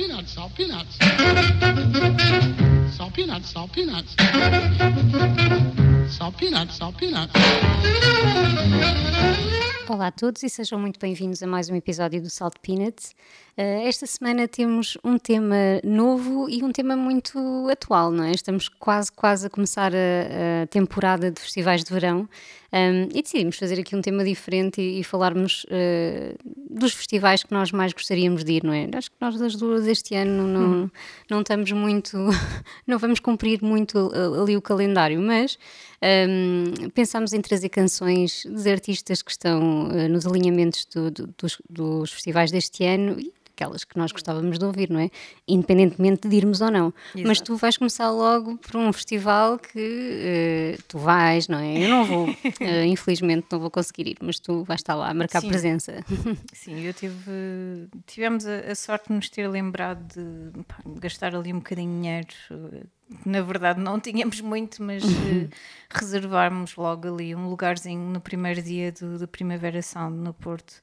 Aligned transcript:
peanuts, 0.00 0.32
salt 0.32 0.54
peanuts. 0.54 0.96
Salt 2.96 3.12
peanuts, 3.12 3.50
salt 3.50 3.70
peanuts. 3.72 4.16
Salt 6.08 6.36
peanuts, 6.38 6.76
salt 6.76 6.96
peanuts. 6.96 7.32
Olá 9.86 10.06
a 10.06 10.10
todos 10.10 10.42
e 10.42 10.48
sejam 10.48 10.78
muito 10.78 10.98
bem-vindos 10.98 11.42
a 11.42 11.46
mais 11.46 11.68
um 11.68 11.74
episódio 11.74 12.22
do 12.22 12.30
Salt 12.30 12.54
Peanuts. 12.62 13.14
Uh, 13.58 13.86
esta 13.86 14.06
semana 14.06 14.48
temos 14.48 14.96
um 15.04 15.18
tema 15.18 15.80
novo 15.84 16.48
e 16.48 16.62
um 16.62 16.72
tema 16.72 16.96
muito 16.96 17.68
atual, 17.70 18.10
não 18.10 18.24
é? 18.24 18.30
Estamos 18.30 18.68
quase, 18.68 19.12
quase 19.12 19.48
a 19.48 19.50
começar 19.50 19.92
a, 19.92 20.62
a 20.62 20.66
temporada 20.68 21.30
de 21.30 21.40
festivais 21.40 21.84
de 21.84 21.92
verão 21.92 22.26
um, 22.72 23.08
e 23.12 23.22
decidimos 23.22 23.56
fazer 23.56 23.80
aqui 23.80 23.96
um 23.96 24.00
tema 24.00 24.24
diferente 24.24 24.80
e, 24.80 25.00
e 25.00 25.04
falarmos 25.04 25.64
uh, 25.64 26.38
dos 26.70 26.92
festivais 26.92 27.42
que 27.42 27.52
nós 27.52 27.72
mais 27.72 27.92
gostaríamos 27.92 28.44
de 28.44 28.52
ir, 28.52 28.64
não 28.64 28.72
é? 28.72 28.88
Acho 28.94 29.10
que 29.10 29.16
nós 29.20 29.36
das 29.38 29.56
duas 29.56 29.86
este 29.86 30.14
ano 30.14 30.46
não, 30.46 30.84
hum. 30.84 30.90
não 31.28 31.40
estamos 31.40 31.72
muito, 31.72 32.16
não 32.86 32.98
vamos 32.98 33.18
cumprir 33.18 33.60
muito 33.62 34.10
ali 34.40 34.56
o 34.56 34.62
calendário, 34.62 35.20
mas 35.20 35.58
um, 36.02 36.88
pensámos 36.90 37.32
em 37.32 37.40
trazer 37.40 37.68
canções 37.68 38.44
dos 38.46 38.66
artistas 38.66 39.20
que 39.20 39.32
estão 39.32 39.88
uh, 39.88 40.08
nos 40.08 40.26
alinhamentos 40.26 40.86
do, 40.86 41.10
do, 41.10 41.34
dos, 41.36 41.60
dos 41.68 42.12
festivais 42.12 42.50
deste 42.50 42.84
ano 42.84 43.18
e 43.18 43.32
aquelas 43.60 43.84
que 43.84 43.98
nós 43.98 44.10
gostávamos 44.10 44.58
de 44.58 44.64
ouvir, 44.64 44.88
não 44.88 44.98
é? 44.98 45.10
Independentemente 45.46 46.26
de 46.26 46.34
irmos 46.34 46.60
ou 46.62 46.70
não. 46.70 46.94
Exato. 47.14 47.28
Mas 47.28 47.40
tu 47.40 47.56
vais 47.56 47.76
começar 47.76 48.10
logo 48.10 48.56
por 48.56 48.76
um 48.76 48.92
festival 48.92 49.58
que 49.58 50.78
uh, 50.78 50.82
tu 50.88 50.98
vais, 50.98 51.46
não 51.46 51.58
é? 51.58 51.84
Eu 51.84 51.88
não 51.90 52.04
vou, 52.04 52.28
uh, 52.28 52.84
infelizmente 52.86 53.46
não 53.50 53.60
vou 53.60 53.70
conseguir 53.70 54.08
ir, 54.08 54.16
mas 54.22 54.40
tu 54.40 54.64
vais 54.64 54.80
estar 54.80 54.94
lá 54.94 55.10
a 55.10 55.14
marcar 55.14 55.42
Sim. 55.42 55.48
presença. 55.48 56.04
Sim, 56.52 56.80
eu 56.80 56.94
tive, 56.94 57.88
tivemos 58.06 58.46
a, 58.46 58.70
a, 58.70 58.74
sorte 58.74 59.08
de 59.08 59.14
nos 59.14 59.28
ter 59.28 59.46
lembrado 59.46 60.14
de 60.14 60.62
pá, 60.64 60.78
gastar 60.98 61.34
ali 61.34 61.52
um 61.52 61.58
bocadinho 61.58 61.90
de 61.90 61.96
dinheiro 62.00 62.28
na 63.26 63.42
verdade 63.42 63.80
não 63.80 63.98
tínhamos 63.98 64.40
muito, 64.40 64.80
mas 64.82 65.02
uh, 65.02 65.48
reservarmos 65.90 66.76
logo 66.76 67.12
ali 67.12 67.34
um 67.34 67.48
lugarzinho 67.48 68.08
no 68.08 68.20
primeiro 68.20 68.62
dia 68.62 68.92
do, 68.92 69.18
do 69.18 69.26
Primavera 69.26 69.82
Sound 69.82 70.16
no 70.16 70.32
Porto 70.32 70.80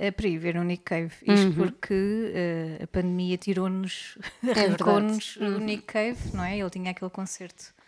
uh, 0.00 0.12
para 0.12 0.26
ir 0.26 0.38
ver 0.38 0.56
o 0.56 0.64
Nick 0.64 0.82
Cave. 0.84 1.12
Isto 1.22 1.46
uhum. 1.46 1.54
porque 1.54 1.94
uh, 1.94 2.84
a 2.84 2.86
pandemia 2.86 3.36
tirou-nos, 3.36 4.18
é 4.44 4.50
arrancou-nos 4.50 5.36
uhum. 5.36 5.56
o 5.56 5.58
Nick 5.60 5.82
Cave, 5.84 6.18
não 6.34 6.44
é? 6.44 6.58
Ele 6.58 6.70
tinha 6.70 6.90
aquele 6.90 7.10
concerto 7.10 7.78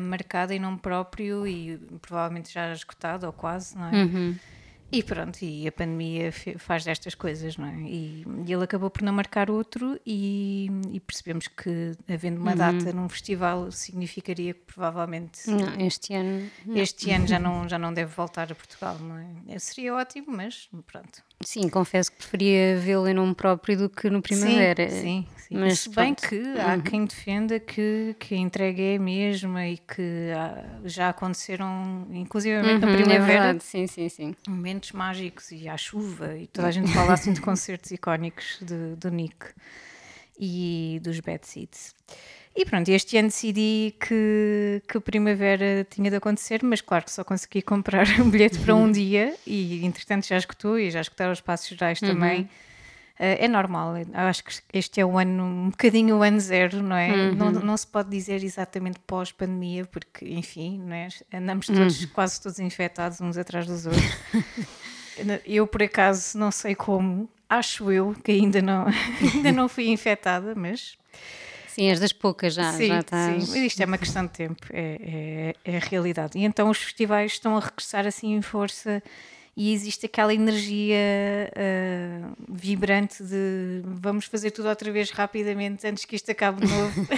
marcado 0.00 0.54
em 0.54 0.58
nome 0.58 0.78
próprio 0.78 1.46
e 1.46 1.76
provavelmente 2.00 2.50
já 2.50 2.72
esgotado 2.72 3.26
ou 3.26 3.34
quase, 3.34 3.76
não 3.76 3.86
é? 3.86 4.02
Uhum. 4.02 4.34
E 4.90 5.02
pronto, 5.02 5.42
e 5.42 5.68
a 5.68 5.72
pandemia 5.72 6.32
faz 6.56 6.82
destas 6.82 7.14
coisas, 7.14 7.58
não 7.58 7.68
é? 7.68 7.74
E, 7.82 8.24
e 8.46 8.52
ele 8.52 8.64
acabou 8.64 8.88
por 8.88 9.02
não 9.02 9.12
marcar 9.12 9.50
outro 9.50 10.00
e, 10.06 10.68
e 10.90 10.98
percebemos 11.00 11.46
que 11.46 11.92
havendo 12.08 12.40
uma 12.40 12.52
uhum. 12.52 12.56
data 12.56 12.92
num 12.94 13.08
festival 13.08 13.70
significaria 13.70 14.54
que 14.54 14.60
provavelmente 14.60 15.48
não, 15.50 15.86
este 15.86 16.14
ano 16.14 16.50
este 16.74 17.10
ano 17.10 17.26
já 17.26 17.38
não 17.38 17.68
já 17.68 17.78
não 17.78 17.92
deve 17.92 18.14
voltar 18.14 18.50
a 18.50 18.54
Portugal, 18.54 18.98
não 18.98 19.18
é? 19.18 19.58
Seria 19.58 19.94
ótimo, 19.94 20.28
mas 20.28 20.70
pronto. 20.86 21.22
Sim, 21.44 21.68
confesso 21.68 22.10
que 22.10 22.18
preferia 22.18 22.76
vê-lo 22.78 23.06
em 23.06 23.14
nome 23.14 23.34
próprio 23.34 23.76
do 23.76 23.88
que 23.88 24.10
no 24.10 24.20
Primavera. 24.20 24.90
Sim, 24.90 24.96
sim. 24.96 25.26
sim. 25.48 25.56
Mas 25.56 25.80
Se 25.80 25.90
bem 25.90 26.12
que 26.12 26.58
há 26.58 26.74
uhum. 26.74 26.80
quem 26.80 27.04
defenda 27.04 27.60
que, 27.60 28.16
que 28.18 28.34
a 28.34 28.38
entrega 28.38 28.82
é 28.82 28.96
a 28.96 29.00
mesma 29.00 29.66
e 29.66 29.78
que 29.78 30.32
há, 30.36 30.64
já 30.84 31.10
aconteceram, 31.10 32.08
inclusive 32.10 32.56
uhum, 32.56 32.78
na 32.78 32.90
é 32.90 32.96
Primavera, 32.96 33.56
é 33.56 33.58
sim, 33.60 33.86
sim, 33.86 34.08
sim. 34.08 34.34
momentos 34.48 34.90
mágicos 34.92 35.52
e 35.52 35.68
à 35.68 35.76
chuva 35.76 36.36
e 36.36 36.48
toda 36.48 36.66
a 36.66 36.70
gente 36.72 36.92
fala 36.92 37.12
assim 37.12 37.32
de 37.32 37.40
concertos 37.42 37.90
icónicos 37.92 38.58
de, 38.60 38.96
do 38.96 39.08
Nick 39.08 39.46
e 40.38 41.00
dos 41.02 41.20
Bad 41.20 41.46
Seeds. 41.46 41.94
E 42.58 42.64
pronto, 42.64 42.88
este 42.88 43.16
ano 43.16 43.28
decidi 43.28 43.94
que, 44.00 44.82
que 44.88 44.98
a 44.98 45.00
primavera 45.00 45.86
tinha 45.88 46.10
de 46.10 46.16
acontecer, 46.16 46.60
mas 46.64 46.80
claro 46.80 47.04
que 47.04 47.12
só 47.12 47.22
consegui 47.22 47.62
comprar 47.62 48.04
um 48.20 48.28
bilhete 48.28 48.58
para 48.58 48.74
um 48.74 48.82
uhum. 48.82 48.90
dia 48.90 49.32
e 49.46 49.86
entretanto 49.86 50.26
já 50.26 50.36
escutou 50.36 50.76
e 50.76 50.90
já 50.90 51.00
escutaram 51.00 51.30
os 51.30 51.40
passos 51.40 51.68
gerais 51.68 52.02
uhum. 52.02 52.08
também. 52.08 52.42
Uh, 52.42 53.38
é 53.38 53.46
normal, 53.46 53.94
acho 54.12 54.42
que 54.42 54.52
este 54.72 55.00
é 55.00 55.06
o 55.06 55.16
ano, 55.16 55.44
um 55.44 55.70
bocadinho 55.70 56.16
o 56.16 56.22
ano 56.24 56.40
zero, 56.40 56.82
não 56.82 56.96
é? 56.96 57.12
Uhum. 57.12 57.34
Não, 57.36 57.52
não 57.52 57.76
se 57.76 57.86
pode 57.86 58.10
dizer 58.10 58.42
exatamente 58.42 58.98
pós-pandemia, 59.06 59.84
porque, 59.86 60.26
enfim, 60.28 60.82
não 60.84 60.96
é? 60.96 61.06
andamos 61.32 61.68
todos, 61.68 62.02
uhum. 62.02 62.08
quase 62.08 62.42
todos 62.42 62.58
infectados 62.58 63.20
uns 63.20 63.38
atrás 63.38 63.68
dos 63.68 63.86
outros. 63.86 64.16
eu, 65.46 65.64
por 65.64 65.84
acaso, 65.84 66.36
não 66.36 66.50
sei 66.50 66.74
como, 66.74 67.28
acho 67.48 67.92
eu 67.92 68.16
que 68.24 68.32
ainda 68.32 68.60
não, 68.60 68.86
ainda 69.32 69.52
não 69.52 69.68
fui 69.68 69.90
infectada, 69.90 70.56
mas 70.56 70.98
Sim, 71.68 71.88
és 71.88 72.00
das 72.00 72.12
poucas 72.12 72.54
já. 72.54 72.72
Sim, 72.72 72.88
já 72.88 73.00
estás... 73.00 73.44
sim. 73.44 73.66
isto 73.66 73.80
é 73.80 73.86
uma 73.86 73.98
questão 73.98 74.24
de 74.24 74.32
tempo, 74.32 74.66
é, 74.72 75.54
é, 75.64 75.72
é 75.72 75.76
a 75.76 75.80
realidade. 75.80 76.38
E 76.38 76.44
então 76.44 76.70
os 76.70 76.78
festivais 76.78 77.32
estão 77.32 77.56
a 77.56 77.60
regressar 77.60 78.06
assim 78.06 78.34
em 78.34 78.42
força 78.42 79.02
e 79.58 79.72
existe 79.72 80.06
aquela 80.06 80.32
energia 80.32 80.96
uh, 81.50 82.32
vibrante 82.48 83.24
de 83.24 83.82
vamos 83.84 84.26
fazer 84.26 84.52
tudo 84.52 84.68
outra 84.68 84.92
vez 84.92 85.10
rapidamente 85.10 85.84
antes 85.84 86.04
que 86.04 86.14
isto 86.14 86.30
acabe 86.30 86.64
de 86.64 86.72
novo. 86.72 87.02
uh, 87.02 87.08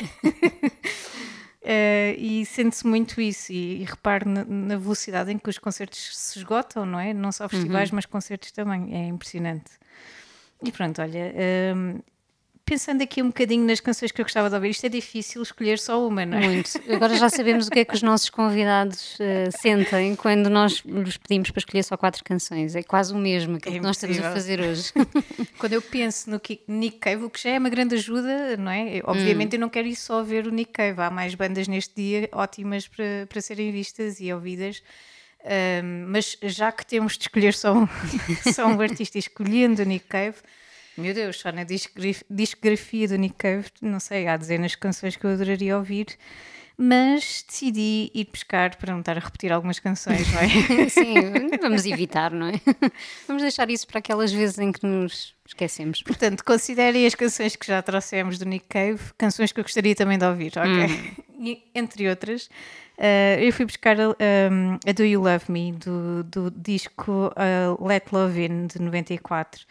e 2.16 2.46
sente-se 2.46 2.86
muito 2.86 3.20
isso 3.20 3.52
e, 3.52 3.82
e 3.82 3.84
repare 3.84 4.26
na, 4.26 4.42
na, 4.42 4.78
velocidade 4.78 5.30
em 5.30 5.36
que 5.36 5.50
os 5.50 5.58
concertos 5.58 6.16
se 6.16 6.38
esgotam, 6.38 6.86
não 6.86 6.98
é? 6.98 7.12
Não 7.12 7.30
só 7.30 7.46
festivais, 7.46 7.90
uhum. 7.90 7.96
mas 7.96 8.06
concertos 8.06 8.50
também. 8.52 8.94
É 8.94 9.06
impressionante. 9.06 9.72
E 10.64 10.72
pronto, 10.72 11.02
olha, 11.02 11.34
uh, 11.34 12.02
pensando 12.70 13.02
aqui 13.02 13.20
um 13.20 13.26
bocadinho 13.26 13.66
nas 13.66 13.80
canções 13.80 14.12
que 14.12 14.20
eu 14.20 14.24
gostava 14.24 14.48
de 14.48 14.54
ouvir, 14.54 14.70
isto 14.70 14.86
é 14.86 14.88
difícil 14.88 15.42
escolher 15.42 15.76
só 15.76 16.06
uma, 16.06 16.24
não 16.24 16.38
é? 16.38 16.46
Muito. 16.46 16.70
Agora 16.88 17.16
já 17.16 17.28
sabemos 17.28 17.66
o 17.66 17.70
que 17.70 17.80
é 17.80 17.84
que 17.84 17.94
os 17.96 18.00
nossos 18.00 18.30
convidados 18.30 19.14
uh, 19.14 19.50
sentem 19.60 20.14
quando 20.14 20.48
nós 20.48 20.80
lhes 20.86 21.16
pedimos 21.16 21.50
para 21.50 21.58
escolher 21.58 21.82
só 21.82 21.96
quatro 21.96 22.22
canções. 22.22 22.76
É 22.76 22.84
quase 22.84 23.12
o 23.12 23.16
mesmo 23.16 23.56
aquilo 23.56 23.74
é 23.74 23.78
que 23.80 23.84
nós 23.84 23.96
estamos 23.96 24.20
a 24.20 24.32
fazer 24.32 24.60
hoje. 24.60 24.92
quando 25.58 25.72
eu 25.72 25.82
penso 25.82 26.30
no 26.30 26.40
Nick 26.68 26.98
Cave, 26.98 27.24
o 27.24 27.30
que 27.30 27.42
já 27.42 27.50
é 27.50 27.58
uma 27.58 27.68
grande 27.68 27.96
ajuda, 27.96 28.56
não 28.56 28.70
é? 28.70 29.00
Obviamente 29.02 29.54
hum. 29.54 29.56
eu 29.56 29.60
não 29.62 29.68
quero 29.68 29.88
ir 29.88 29.96
só 29.96 30.22
ver 30.22 30.46
o 30.46 30.52
Nick 30.52 30.70
Cave. 30.70 31.02
Há 31.02 31.10
mais 31.10 31.34
bandas 31.34 31.66
neste 31.66 31.92
dia 31.96 32.28
ótimas 32.30 32.86
para, 32.86 33.26
para 33.28 33.40
serem 33.40 33.72
vistas 33.72 34.20
e 34.20 34.32
ouvidas. 34.32 34.80
Um, 35.42 36.06
mas 36.06 36.36
já 36.40 36.70
que 36.70 36.86
temos 36.86 37.18
de 37.18 37.24
escolher 37.24 37.52
só 37.52 37.74
um, 37.74 37.88
só 38.54 38.64
um 38.68 38.80
artista 38.80 39.18
escolhendo 39.18 39.82
o 39.82 39.84
Nick 39.84 40.06
Cave, 40.06 40.36
meu 41.00 41.14
Deus, 41.14 41.38
só 41.38 41.50
na 41.50 41.64
discografia 41.64 43.08
do 43.08 43.16
Nick 43.16 43.34
Cave, 43.36 43.66
não 43.82 43.98
sei, 43.98 44.26
há 44.26 44.36
dezenas 44.36 44.72
de 44.72 44.78
canções 44.78 45.16
que 45.16 45.24
eu 45.24 45.30
adoraria 45.30 45.76
ouvir, 45.76 46.06
mas 46.82 47.44
decidi 47.46 48.10
ir 48.14 48.24
pescar 48.24 48.74
para 48.78 48.90
não 48.90 49.00
estar 49.00 49.14
a 49.14 49.20
repetir 49.20 49.52
algumas 49.52 49.78
canções, 49.78 50.26
não 50.32 50.40
é? 50.40 50.88
Sim, 50.88 51.14
vamos 51.60 51.84
evitar, 51.84 52.30
não 52.30 52.46
é? 52.46 52.52
Vamos 53.28 53.42
deixar 53.42 53.68
isso 53.68 53.86
para 53.86 53.98
aquelas 53.98 54.32
vezes 54.32 54.58
em 54.58 54.72
que 54.72 54.86
nos 54.86 55.34
esquecemos. 55.46 56.02
Portanto, 56.02 56.42
considerem 56.42 57.04
as 57.06 57.14
canções 57.14 57.54
que 57.54 57.66
já 57.66 57.82
trouxemos 57.82 58.38
do 58.38 58.46
Nick 58.46 58.64
Cave, 58.66 59.00
canções 59.18 59.52
que 59.52 59.60
eu 59.60 59.64
gostaria 59.64 59.94
também 59.94 60.16
de 60.16 60.24
ouvir, 60.24 60.52
ok? 60.56 60.86
Hum. 60.86 61.14
E, 61.42 61.62
entre 61.74 62.06
outras, 62.06 62.50
uh, 62.98 63.40
eu 63.40 63.50
fui 63.50 63.64
buscar 63.64 63.96
um, 63.98 64.78
a 64.86 64.92
Do 64.92 65.02
You 65.02 65.22
Love 65.22 65.50
Me, 65.50 65.72
do, 65.72 66.22
do 66.22 66.50
disco 66.50 67.32
uh, 67.32 67.82
Let 67.82 68.12
Love 68.12 68.44
In, 68.44 68.66
de 68.66 68.78
94. 68.78 69.64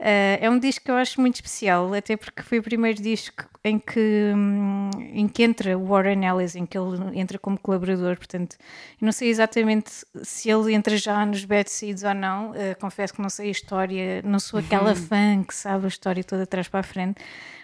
Uh, 0.00 0.40
é 0.40 0.48
um 0.48 0.58
disco 0.58 0.86
que 0.86 0.90
eu 0.90 0.96
acho 0.96 1.20
muito 1.20 1.34
especial, 1.34 1.92
até 1.92 2.16
porque 2.16 2.42
foi 2.42 2.58
o 2.58 2.62
primeiro 2.62 3.02
disco 3.02 3.44
em 3.62 3.78
que, 3.78 4.32
um, 4.34 4.88
em 5.12 5.28
que 5.28 5.42
entra 5.42 5.76
o 5.76 5.84
Warren 5.84 6.24
Ellis, 6.24 6.56
em 6.56 6.64
que 6.64 6.78
ele 6.78 7.18
entra 7.20 7.38
como 7.38 7.58
colaborador. 7.58 8.16
Portanto, 8.16 8.56
eu 8.98 9.04
não 9.04 9.12
sei 9.12 9.28
exatamente 9.28 9.90
se 10.22 10.48
ele 10.48 10.72
entra 10.72 10.96
já 10.96 11.26
nos 11.26 11.44
Bad 11.44 11.70
Seeds 11.70 12.02
ou 12.02 12.14
não. 12.14 12.52
Uh, 12.52 12.74
confesso 12.80 13.12
que 13.12 13.20
não 13.20 13.28
sei 13.28 13.48
a 13.48 13.50
história, 13.50 14.22
não 14.22 14.40
sou 14.40 14.60
aquela 14.60 14.92
uhum. 14.92 14.96
fã 14.96 15.44
que 15.46 15.54
sabe 15.54 15.84
a 15.84 15.88
história 15.88 16.24
toda 16.24 16.44
atrás 16.44 16.66
para 16.66 16.80
a 16.80 16.82
frente, 16.82 17.20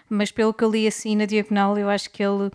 mas 0.07 0.31
pelo 0.31 0.53
que 0.53 0.63
eu 0.63 0.69
li 0.69 0.85
assim 0.85 1.15
na 1.15 1.25
diagonal, 1.25 1.75
eu 1.75 1.89
acho 1.89 2.07
que 2.11 2.21
ele 2.23 2.51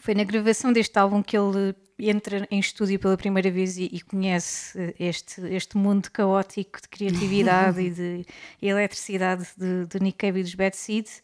foi 0.00 0.14
na 0.14 0.22
gravação 0.22 0.72
deste 0.72 0.96
álbum 0.96 1.24
que 1.24 1.36
ele 1.36 1.74
entra 2.10 2.46
em 2.50 2.58
estúdio 2.58 2.98
pela 2.98 3.16
primeira 3.16 3.50
vez 3.50 3.76
e, 3.76 3.88
e 3.92 4.00
conhece 4.00 4.78
eh, 4.78 4.94
este, 4.98 5.40
este 5.54 5.76
mundo 5.76 6.10
caótico 6.10 6.80
de 6.80 6.88
criatividade 6.88 7.80
e 7.80 7.90
de 7.90 8.26
e 8.60 8.68
eletricidade 8.68 9.46
de, 9.56 9.86
de 9.86 10.00
Nick 10.00 10.18
Cave 10.18 10.40
e 10.40 10.42
dos 10.42 10.54
Bad 10.54 10.76
Seeds. 10.76 11.22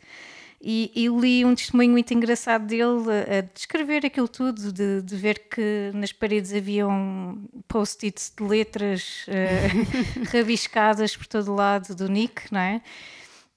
E, 0.60 0.90
e, 0.94 1.08
li 1.08 1.44
um 1.44 1.54
testemunho 1.54 1.92
muito 1.92 2.12
engraçado 2.12 2.66
dele 2.66 3.04
a, 3.12 3.38
a 3.38 3.40
descrever 3.54 4.04
aquilo 4.04 4.26
tudo, 4.26 4.72
de, 4.72 5.02
de, 5.02 5.16
ver 5.16 5.44
que 5.48 5.92
nas 5.94 6.12
paredes 6.12 6.52
haviam 6.52 7.38
post-its 7.68 8.32
de 8.36 8.42
letras 8.42 9.24
uh, 9.28 10.26
rabiscadas 10.34 11.16
por 11.16 11.28
todo 11.28 11.52
o 11.52 11.54
lado 11.54 11.94
do 11.94 12.08
Nick, 12.08 12.52
não 12.52 12.58
é? 12.58 12.82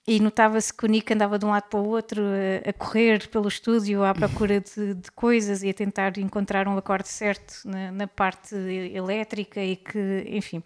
E 0.07 0.19
notava-se 0.19 0.73
que 0.73 0.83
o 0.83 0.87
Nick 0.87 1.13
andava 1.13 1.37
de 1.37 1.45
um 1.45 1.49
lado 1.49 1.69
para 1.69 1.79
o 1.79 1.87
outro 1.87 2.23
a, 2.23 2.69
a 2.69 2.73
correr 2.73 3.27
pelo 3.27 3.47
estúdio 3.47 4.03
à 4.03 4.13
procura 4.13 4.59
de, 4.59 4.95
de, 4.95 5.11
coisas 5.11 5.61
e 5.61 5.69
a 5.69 5.73
tentar 5.73 6.17
encontrar 6.17 6.67
um 6.67 6.75
acorde 6.75 7.07
certo 7.07 7.61
na, 7.65 7.91
na, 7.91 8.07
parte 8.07 8.55
elétrica 8.55 9.61
e 9.61 9.75
que, 9.75 10.25
enfim, 10.27 10.63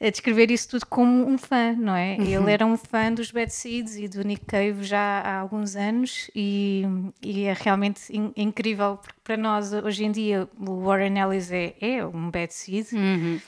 a 0.00 0.08
descrever 0.08 0.50
isso 0.50 0.70
tudo 0.70 0.86
como 0.86 1.26
um 1.26 1.36
fã, 1.36 1.74
não 1.74 1.94
é? 1.94 2.16
Uhum. 2.18 2.24
Ele 2.24 2.52
era 2.52 2.64
um 2.64 2.78
fã 2.78 3.12
dos 3.12 3.30
Bad 3.30 3.52
Seeds 3.52 3.96
e 3.96 4.08
do 4.08 4.24
Nick 4.24 4.46
Cave 4.46 4.82
já 4.82 5.20
há 5.20 5.38
alguns 5.38 5.76
anos 5.76 6.30
e, 6.34 6.84
e 7.22 7.44
é 7.44 7.52
realmente 7.52 8.10
in, 8.10 8.32
incrível 8.34 8.96
porque 8.96 9.18
para 9.22 9.36
nós 9.36 9.70
hoje 9.72 10.04
em 10.04 10.10
dia 10.10 10.48
o 10.58 10.84
Warren 10.84 11.18
Ellis 11.18 11.52
é, 11.52 11.74
é 11.78 12.06
um 12.06 12.30
Bad 12.30 12.54
Seed. 12.54 12.92
Uhum 12.92 13.38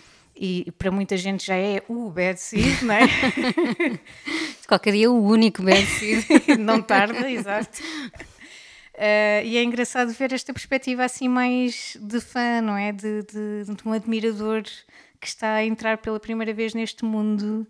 e 0.40 0.72
para 0.78 0.90
muita 0.90 1.18
gente 1.18 1.46
já 1.46 1.54
é 1.54 1.82
o 1.86 2.08
bad 2.08 2.40
seed, 2.40 2.80
não 2.80 2.94
é? 2.94 3.00
Qualquer 4.66 4.94
dia 4.94 5.10
o 5.10 5.22
único 5.22 5.62
bad 5.62 5.84
seed. 5.84 6.24
não 6.58 6.80
tarda, 6.80 7.30
exato. 7.30 7.82
Uh, 8.94 9.44
e 9.44 9.58
é 9.58 9.62
engraçado 9.62 10.10
ver 10.14 10.32
esta 10.32 10.50
perspectiva 10.54 11.04
assim 11.04 11.28
mais 11.28 11.94
de 12.00 12.20
fã, 12.22 12.62
não 12.62 12.74
é? 12.74 12.90
De, 12.90 13.22
de, 13.22 13.74
de 13.74 13.88
um 13.88 13.92
admirador 13.92 14.62
que 15.20 15.26
está 15.26 15.56
a 15.56 15.64
entrar 15.64 15.98
pela 15.98 16.18
primeira 16.18 16.54
vez 16.54 16.72
neste 16.72 17.04
mundo 17.04 17.66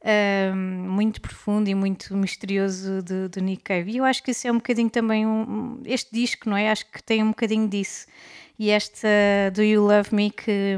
uh, 0.00 0.56
muito 0.56 1.20
profundo 1.20 1.68
e 1.68 1.76
muito 1.76 2.16
misterioso 2.16 3.02
de, 3.02 3.28
de 3.28 3.40
Nick 3.40 3.62
Cave. 3.62 3.92
E 3.92 3.98
eu 3.98 4.04
acho 4.04 4.20
que 4.20 4.32
isso 4.32 4.48
é 4.48 4.50
um 4.50 4.56
bocadinho 4.56 4.90
também 4.90 5.24
um, 5.24 5.80
este 5.84 6.10
disco, 6.12 6.50
não 6.50 6.56
é? 6.56 6.72
Acho 6.72 6.90
que 6.90 7.00
tem 7.00 7.22
um 7.22 7.28
bocadinho 7.28 7.68
disso 7.68 8.08
e 8.60 8.68
esta 8.68 9.08
Do 9.54 9.62
You 9.62 9.82
Love 9.82 10.14
Me 10.14 10.30
que, 10.30 10.76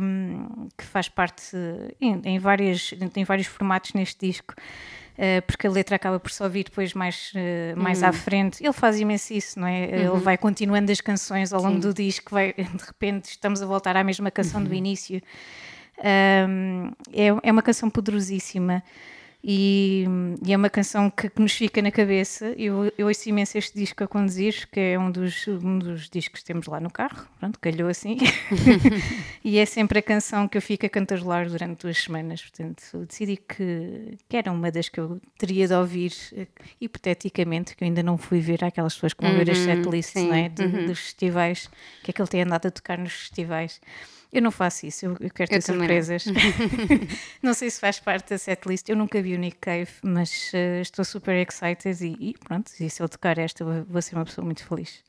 que 0.79 0.85
faz 0.85 1.09
parte 1.09 1.43
em, 2.01 2.21
em, 2.25 2.39
várias, 2.39 2.95
em 3.17 3.25
vários 3.25 3.49
formatos 3.49 3.93
neste 3.93 4.25
disco. 4.25 4.55
Uh, 5.15 5.43
porque 5.45 5.67
a 5.67 5.71
letra 5.71 5.97
acaba 5.97 6.21
por 6.21 6.31
só 6.31 6.49
vir 6.49 6.63
depois 6.63 6.95
mais, 6.95 7.33
uh, 7.35 7.77
mais 7.77 8.01
uhum. 8.01 8.09
à 8.09 8.13
frente. 8.13 8.65
Ele 8.65 8.73
faz 8.73 9.01
imenso 9.01 9.35
isso, 9.35 9.59
não 9.59 9.67
é? 9.67 9.87
Uhum. 9.87 10.15
Ele 10.15 10.21
vai 10.21 10.39
continuando 10.39 10.93
as 10.93 11.01
canções 11.01 11.53
ao 11.53 11.61
longo 11.61 11.75
Sim. 11.75 11.89
do 11.89 11.93
disco, 11.93 12.31
vai, 12.31 12.53
de 12.55 12.85
repente 12.87 13.25
estamos 13.31 13.61
a 13.61 13.67
voltar 13.67 13.97
à 13.97 14.05
mesma 14.05 14.31
canção 14.31 14.61
uhum. 14.61 14.69
do 14.69 14.75
início. 14.75 15.21
Um, 15.99 16.93
é, 17.13 17.27
é 17.43 17.51
uma 17.51 17.63
canção 17.63 17.91
poderosíssima. 17.91 18.81
E, 19.45 20.05
e, 20.47 20.53
é 20.53 20.57
uma 20.57 20.71
canção 20.71 21.11
que, 21.11 21.29
que, 21.29 21.43
nos 21.43 21.53
fica 21.53 21.83
na 21.83 21.91
cabeça. 21.91 22.55
Eu, 22.57 22.93
eu 22.97 23.09
ouço 23.09 23.29
imenso 23.29 23.59
este 23.59 23.77
disco 23.77 24.05
a 24.05 24.07
conduzir, 24.07 24.69
que 24.71 24.79
é 24.79 24.99
um 24.99 25.11
dos, 25.11 25.49
um 25.49 25.81
dos 25.81 26.09
discos 26.09 26.41
que 26.41 26.47
temos 26.47 26.69
lá 26.69 26.79
no 26.79 26.91
carro, 26.91 27.27
pronto, 27.41 27.59
calhou 27.59 27.89
assim. 27.89 28.19
e 29.45 29.59
é 29.59 29.67
sempre 29.67 29.99
a 29.99 30.03
canção 30.03 30.47
que 30.47 30.57
eu 30.57 30.63
fico 30.63 30.87
a 30.87 30.89
cantarolar 30.89 31.49
durante 31.49 31.83
duas 31.83 31.99
semanas. 31.99 32.41
Portanto, 32.41 33.05
decidi 33.09 33.37
que, 33.37 34.17
que 34.29 34.37
era 34.37 34.53
uma 34.53 34.71
das 34.71 34.89
que 34.89 35.01
eu 35.01 35.21
teria 35.37 35.67
de 35.67 35.75
ouvir, 35.75 36.13
hipoteticamente, 36.81 37.75
que 37.75 37.83
eu 37.83 37.89
ainda 37.89 38.03
não 38.03 38.17
fui 38.17 38.39
ver 38.39 38.65
aquelas 38.65 38.95
pessoas 38.95 39.13
que 39.13 39.27
vão 39.27 39.37
ver 39.37 39.51
as 39.51 39.59
uhum, 39.59 39.65
setlists 39.65 40.23
é? 40.23 40.49
De, 40.49 40.63
uhum. 40.63 40.87
dos 40.87 41.01
festivais, 41.01 41.69
que 42.05 42.13
é 42.13 42.15
que 42.15 42.23
ele 42.23 42.29
tem 42.29 42.43
andado 42.43 42.67
a 42.67 42.71
tocar 42.71 42.97
nos 42.97 43.13
festivais. 43.13 43.81
Eu 44.33 44.41
não 44.41 44.51
faço 44.51 44.87
isso, 44.87 45.05
eu, 45.05 45.17
eu 45.21 45.31
quero 45.31 45.51
ter 45.51 45.57
eu 45.57 45.63
surpresas. 45.63 46.25
Não. 46.25 46.35
não. 47.43 47.55
sei 47.55 47.69
se 47.69 47.79
faz 47.79 48.01
parte 48.01 48.31
da 48.31 48.39
setlist. 48.39 48.89
Eu 48.89 48.97
nunca 48.97 49.21
vi 49.21 49.35
o 49.35 49.39
Nick 49.39 49.59
Cave, 49.59 49.91
mas 50.03 50.51
uh, 50.55 50.81
estou 50.81 51.05
super 51.05 51.37
excited 51.47 52.03
e, 52.03 52.31
e 52.31 52.35
pronto, 52.39 52.73
e 52.81 52.89
se 52.89 53.03
eu 53.03 53.09
tocar 53.09 53.37
esta, 53.37 53.63
vou, 53.63 53.85
vou 53.85 54.01
ser 54.01 54.15
uma 54.17 54.25
pessoa 54.25 54.45
muito 54.45 54.65
feliz. 54.67 55.03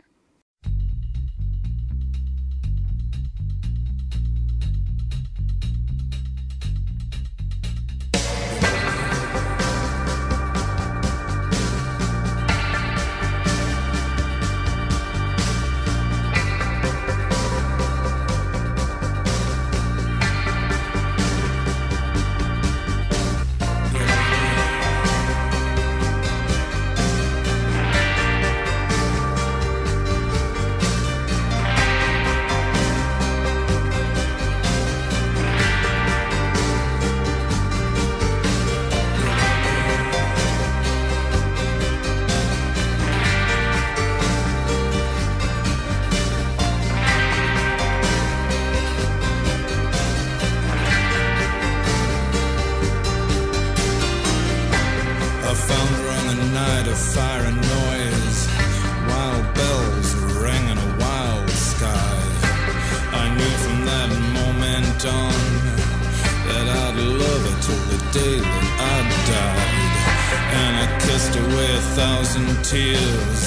a 71.74 71.82
thousand 71.96 72.64
tears. 72.64 73.42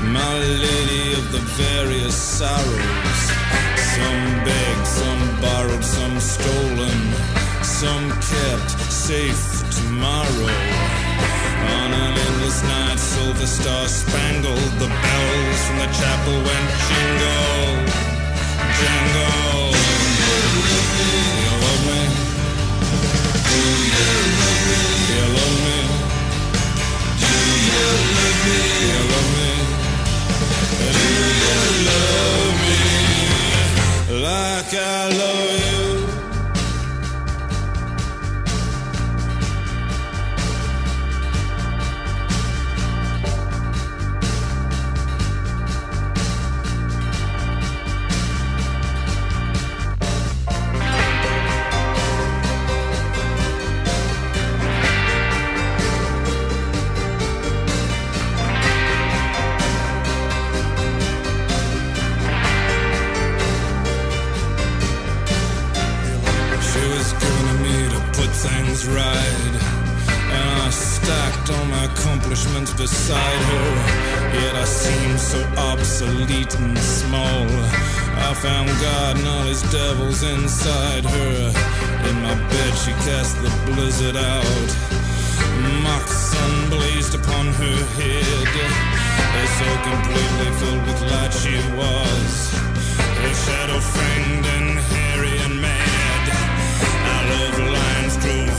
My 0.00 0.38
lady 0.38 1.12
of 1.12 1.32
the 1.32 1.42
various 1.60 2.14
sorrows. 2.14 3.20
Some 3.94 4.24
begged, 4.44 4.86
some 4.86 5.22
borrowed, 5.40 5.84
some 5.84 6.18
stolen, 6.18 6.98
some 7.62 8.08
kept 8.30 8.70
safe 8.90 9.44
tomorrow. 9.78 10.56
On 11.76 11.90
an 11.92 12.14
endless 12.26 12.62
night, 12.64 12.98
silver 12.98 13.46
star 13.46 13.86
spangled, 13.86 14.72
the 14.80 14.88
bells 14.88 15.60
from 15.66 15.76
the 15.82 15.90
chapel 15.98 16.36
went 16.48 16.68
jingle, 16.88 17.72
jangle. 18.78 19.76
You 21.42 21.52
love 21.64 21.82
me? 21.90 22.00
Do 23.50 23.60
you 23.92 24.08
love 24.40 24.62
me? 24.68 24.80
You 25.12 25.24
love 25.36 25.58
me? 25.66 26.01
like 34.22 34.74
I 34.74 35.08
love 35.08 35.66
you. 35.66 35.71
was 68.72 68.88
right. 68.88 69.54
And 70.32 70.62
I 70.66 70.70
stacked 70.70 71.50
all 71.52 71.66
my 71.66 71.84
accomplishments 71.92 72.72
beside 72.72 73.42
her. 73.52 73.68
Yet 74.40 74.54
I 74.54 74.64
seemed 74.64 75.20
so 75.20 75.40
obsolete 75.70 76.54
and 76.58 76.78
small. 76.78 77.46
I 78.28 78.32
found 78.32 78.70
God 78.88 79.18
and 79.18 79.28
all 79.28 79.46
his 79.54 79.62
devils 79.70 80.22
inside 80.22 81.04
her. 81.04 81.36
In 82.08 82.16
my 82.26 82.34
bed, 82.52 82.72
she 82.82 82.92
cast 83.04 83.36
the 83.44 83.52
blizzard 83.66 84.16
out. 84.16 84.70
Mock 85.84 86.08
sun 86.08 86.70
blazed 86.70 87.14
upon 87.14 87.46
her 87.62 87.78
head. 88.00 88.52
And 89.36 89.48
so 89.60 89.68
completely 89.90 90.50
filled 90.60 90.84
with 90.88 91.00
light 91.12 91.32
she 91.42 91.56
was. 91.76 92.32
Her 93.20 93.34
shadow 93.44 93.80
framed 93.94 94.46
and 94.56 94.78
hairy 94.92 95.36
and 95.44 95.61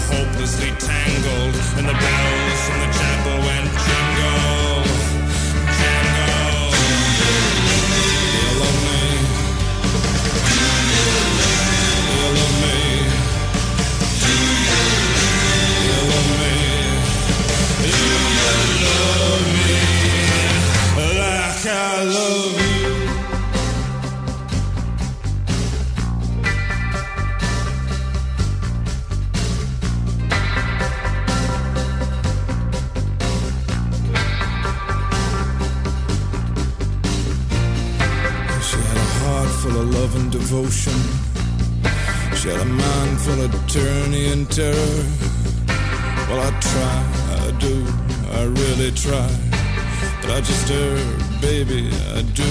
hopelessly 0.09 0.71
tangled, 0.79 1.55
and 1.77 1.87
the 1.87 1.93
bells 1.93 2.59
from 2.67 2.79
the 2.79 2.91
chapel 2.97 3.39
went. 3.47 4.02
Love 39.69 40.15
and 40.15 40.31
devotion. 40.31 40.93
She 42.35 42.49
had 42.49 42.59
a 42.59 42.65
mind 42.65 43.21
full 43.21 43.41
of 43.41 43.51
tyranny 43.67 44.31
and 44.33 44.49
terror. 44.51 45.03
Well, 46.27 46.41
I 46.41 46.51
try, 46.59 46.97
I 47.47 47.51
do, 47.59 47.85
I 48.31 48.43
really 48.43 48.91
try. 48.91 49.29
But 50.21 50.31
I 50.31 50.41
just 50.41 50.69
err, 50.69 50.97
baby, 51.39 51.89
I 52.15 52.21
do 52.33 52.49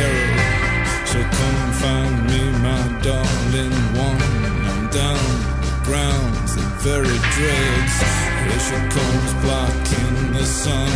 err. 0.00 1.04
So 1.04 1.20
come 1.20 1.72
find 1.82 2.26
me, 2.30 2.40
my 2.64 2.82
darling 3.02 3.76
one. 4.00 4.22
I'm 4.70 4.88
down 4.88 5.24
the 5.60 5.80
grounds, 5.84 6.56
the 6.56 6.62
very 6.80 7.18
dregs. 7.36 7.96
Here 8.44 8.60
she 8.66 8.78
comes, 8.96 9.30
blocking 9.44 10.32
the 10.32 10.46
sun. 10.46 10.90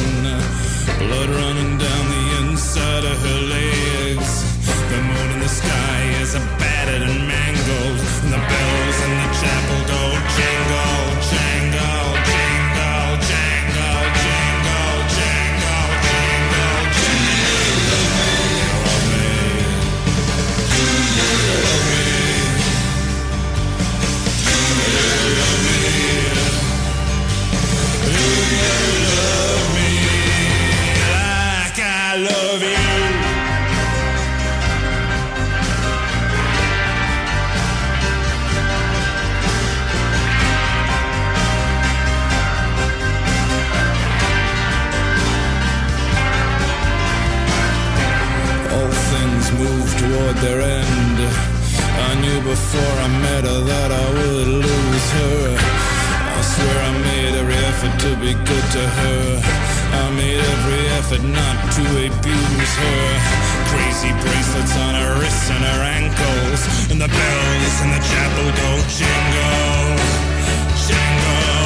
Blood 0.99 1.29
running 1.29 1.77
down 1.79 2.05
the 2.09 2.49
inside 2.49 3.05
of 3.05 3.19
her 3.21 3.41
legs. 3.55 4.48
The 4.89 4.97
moon 5.03 5.31
in 5.33 5.41
the 5.41 5.49
sky 5.49 6.01
is 6.23 6.35
a 6.35 6.41
battered 6.59 7.03
and 7.03 7.29
mangled. 7.29 8.01
And 8.25 8.33
the 8.33 8.39
bells 8.39 8.99
in 9.05 9.13
the 9.21 9.29
chapel 9.37 9.81
go 9.85 10.03
jingle, 10.37 11.05
jangle, 11.29 12.09
jingle, 12.25 13.21
jangle, 13.29 14.05
jingle, 14.25 14.97
jangle, 15.13 15.93
jingle, 16.09 16.81
jingle. 16.97 18.49
Like 29.29 29.78
things 49.49 49.61
move 49.61 49.91
toward 49.99 50.37
their 50.37 50.61
end. 50.61 51.19
I 52.09 52.15
knew 52.21 52.41
before 52.43 52.95
I 53.05 53.09
met 53.23 53.45
her 53.45 53.61
that 53.61 53.91
I 53.93 54.07
would 54.13 54.49
lose 54.49 55.11
her. 55.13 55.57
I 56.37 56.41
swear 56.43 56.77
I 56.85 56.93
made 57.03 57.35
every 57.35 57.55
effort 57.55 57.95
to 58.05 58.17
be 58.17 58.33
good 58.35 58.67
to 58.77 58.85
her. 59.01 59.43
I 59.93 60.11
made 60.17 60.39
every 60.39 60.85
effort 60.99 61.23
not 61.23 61.57
to 61.77 61.83
abuse 62.07 62.75
her. 62.83 63.05
Crazy 63.71 64.13
bracelets 64.23 64.77
on 64.77 64.95
her 64.95 65.21
wrists 65.21 65.51
and 65.51 65.65
her 65.65 65.83
ankles. 65.83 66.61
And 66.91 67.01
the 67.01 67.09
bells 67.09 67.77
in 67.83 67.91
the 67.91 68.03
chapel 68.11 68.47
go 68.63 68.71
jingle, 68.97 69.97
jingle. 70.87 71.58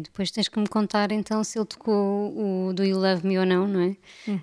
Depois 0.00 0.30
tens 0.30 0.48
que 0.48 0.58
me 0.58 0.66
contar 0.66 1.12
então 1.12 1.42
se 1.44 1.58
ele 1.58 1.66
tocou 1.66 2.32
o 2.68 2.72
Do 2.72 2.84
You 2.84 2.98
Love 2.98 3.26
Me 3.26 3.38
ou 3.38 3.46
não, 3.46 3.66
não 3.68 3.80
é? 3.80 3.96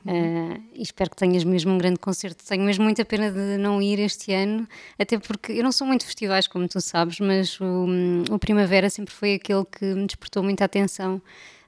Ah, 0.08 0.60
e 0.74 0.82
espero 0.82 1.10
que 1.10 1.16
tenhas 1.16 1.44
mesmo 1.44 1.74
um 1.74 1.78
grande 1.78 2.00
concerto. 2.00 2.44
Tenho 2.46 2.64
mesmo 2.64 2.84
muita 2.84 3.04
pena 3.04 3.32
de 3.32 3.58
não 3.58 3.82
ir 3.82 4.00
este 4.00 4.34
ano, 4.34 4.68
até 4.98 5.18
porque 5.20 5.52
eu 5.54 5.64
não 5.64 5.72
sou 5.72 5.86
muito 5.86 6.06
festivais, 6.06 6.48
como 6.48 6.68
tu 6.68 6.80
sabes, 6.82 7.20
mas 7.20 7.60
o, 7.60 7.88
o 8.32 8.40
Primavera 8.40 8.90
sempre 8.90 9.14
foi 9.14 9.36
aquele 9.36 9.66
que 9.66 9.86
me 9.86 10.06
despertou 10.06 10.44
muita 10.44 10.66
atenção. 10.66 11.22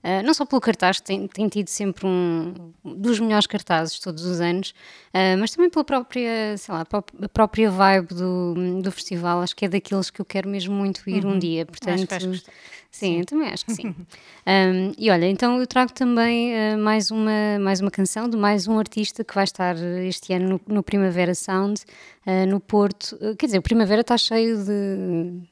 Ah, 0.04 0.24
não 0.24 0.34
só 0.34 0.46
pelo 0.46 0.62
cartaz, 0.62 1.00
que 1.00 1.06
tem, 1.06 1.28
tem 1.28 1.48
tido 1.48 1.68
sempre 1.68 2.08
um 2.08 2.72
dos 2.84 3.20
melhores 3.20 3.46
cartazes 3.46 4.00
todos 4.00 4.24
os 4.26 4.40
anos, 4.40 4.74
ah, 5.14 5.36
mas 5.38 5.52
também 5.52 5.70
pela 5.70 5.84
própria, 5.84 6.58
sei 6.58 6.74
lá, 6.74 6.82
a 6.82 7.30
própria 7.30 7.70
vibe 7.70 8.14
do, 8.14 8.82
do 8.82 8.92
festival. 8.92 9.42
Acho 9.42 9.56
que 9.56 9.66
é 9.66 9.70
daqueles 9.70 10.10
que 10.10 10.22
eu 10.22 10.26
quero 10.26 10.50
mesmo 10.50 10.74
muito 10.74 11.08
ir 11.10 11.26
um 11.26 11.38
dia. 11.38 11.66
Portanto, 11.66 12.02
que 12.02 12.06
vais 12.08 12.26
gostar. 12.26 12.54
Sim, 12.92 13.20
eu 13.20 13.26
também 13.26 13.50
acho 13.50 13.66
que 13.66 13.74
sim. 13.74 13.96
Um, 14.48 14.94
e 14.98 15.12
olha, 15.12 15.28
então 15.28 15.60
eu 15.60 15.68
trago 15.68 15.94
também 15.94 16.54
uh, 16.54 16.78
mais, 16.80 17.12
uma, 17.12 17.60
mais 17.60 17.80
uma 17.82 17.92
canção 17.92 18.28
de 18.28 18.36
mais 18.36 18.68
um 18.68 18.80
artista 18.80 19.24
que 19.24 19.36
vai 19.36 19.44
estar 19.44 19.76
uh, 19.76 20.00
este 20.00 20.34
ano 20.34 20.60
no, 20.66 20.76
no 20.76 20.82
Primavera 20.82 21.36
Sound, 21.36 21.82
uh, 22.26 22.48
no 22.48 22.60
Porto. 22.60 23.16
Uh, 23.22 23.36
quer 23.36 23.46
dizer, 23.46 23.60
o 23.60 23.62
Primavera 23.62 24.02
está 24.02 24.18
cheio 24.18 24.58
de 24.64 25.44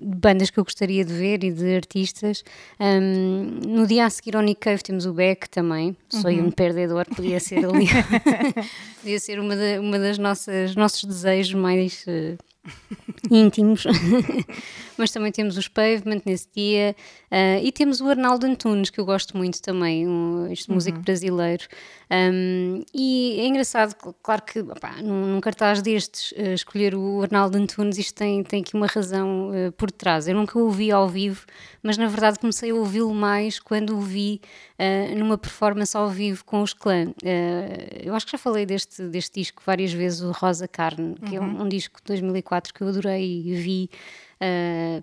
bandas 0.00 0.50
que 0.50 0.58
eu 0.58 0.64
gostaria 0.64 1.04
de 1.04 1.12
ver 1.12 1.44
e 1.44 1.50
de 1.52 1.76
artistas. 1.76 2.42
Um, 2.80 3.60
no 3.66 3.86
dia 3.86 4.06
a 4.06 4.10
seguir 4.10 4.36
ao 4.36 4.42
Nick 4.42 4.60
Cave 4.60 4.82
temos 4.82 5.06
o 5.06 5.12
Beck 5.12 5.48
também, 5.48 5.96
sou 6.08 6.30
um 6.30 6.50
perdedor, 6.50 7.06
podia 7.14 7.38
ser 7.40 7.64
ali, 7.64 7.86
podia 9.00 9.18
ser 9.20 9.38
uma, 9.38 9.54
da- 9.56 9.80
uma 9.80 9.98
das 9.98 10.18
nossas 10.18 10.74
nossos 10.74 11.04
desejos 11.04 11.54
mais 11.54 12.04
uh, 12.06 12.36
íntimos. 13.30 13.84
Mas 14.98 15.10
também 15.10 15.32
temos 15.32 15.56
os 15.56 15.68
Pavement 15.68 16.20
nesse 16.24 16.46
dia 16.54 16.94
ah, 17.30 17.58
e 17.62 17.72
temos 17.72 18.00
o 18.00 18.06
Arnaldo 18.08 18.46
Antunes, 18.46 18.90
que 18.90 19.00
eu 19.00 19.04
gosto 19.04 19.36
muito 19.36 19.60
também, 19.60 20.06
um, 20.06 20.46
este 20.52 20.70
músico 20.70 20.98
brasileiro. 21.00 21.64
Um, 22.14 22.82
e 22.92 23.40
é 23.40 23.46
engraçado, 23.46 23.94
cl- 23.98 24.14
claro 24.22 24.42
que 24.42 24.58
opá, 24.60 24.96
num, 25.02 25.26
num 25.32 25.40
cartaz 25.40 25.80
destes, 25.80 26.34
ah, 26.36 26.52
escolher 26.52 26.94
o 26.94 27.22
Arnaldo 27.22 27.56
Antunes, 27.56 27.96
isto 27.96 28.14
tem, 28.14 28.42
tem 28.44 28.60
aqui 28.60 28.74
uma 28.74 28.86
razão 28.86 29.50
ah, 29.50 29.72
por 29.72 29.90
trás. 29.90 30.28
Eu 30.28 30.34
nunca 30.34 30.58
o 30.58 30.64
ouvi 30.64 30.90
ao 30.90 31.08
vivo, 31.08 31.46
mas 31.82 31.96
na 31.96 32.06
verdade 32.08 32.38
comecei 32.38 32.70
a 32.70 32.74
ouvi-lo 32.74 33.14
mais 33.14 33.58
quando 33.58 33.96
o 33.96 34.00
vi 34.02 34.42
ah, 34.78 35.14
numa 35.16 35.38
performance 35.38 35.96
ao 35.96 36.10
vivo 36.10 36.44
com 36.44 36.60
os 36.60 36.74
clã. 36.74 37.06
Eu 38.02 38.14
acho 38.14 38.26
que 38.26 38.32
já 38.32 38.38
falei 38.38 38.66
deste, 38.66 39.02
deste 39.08 39.40
disco 39.40 39.62
várias 39.64 39.92
vezes, 39.92 40.20
o 40.20 40.32
Rosa 40.32 40.68
Carne, 40.68 41.14
que 41.26 41.36
é 41.36 41.40
um, 41.40 41.62
um 41.62 41.68
disco 41.68 41.98
de 41.98 42.04
2004 42.08 42.74
que 42.74 42.82
eu 42.82 42.88
adorei 42.88 43.42
e 43.46 43.54
vi. 43.54 43.90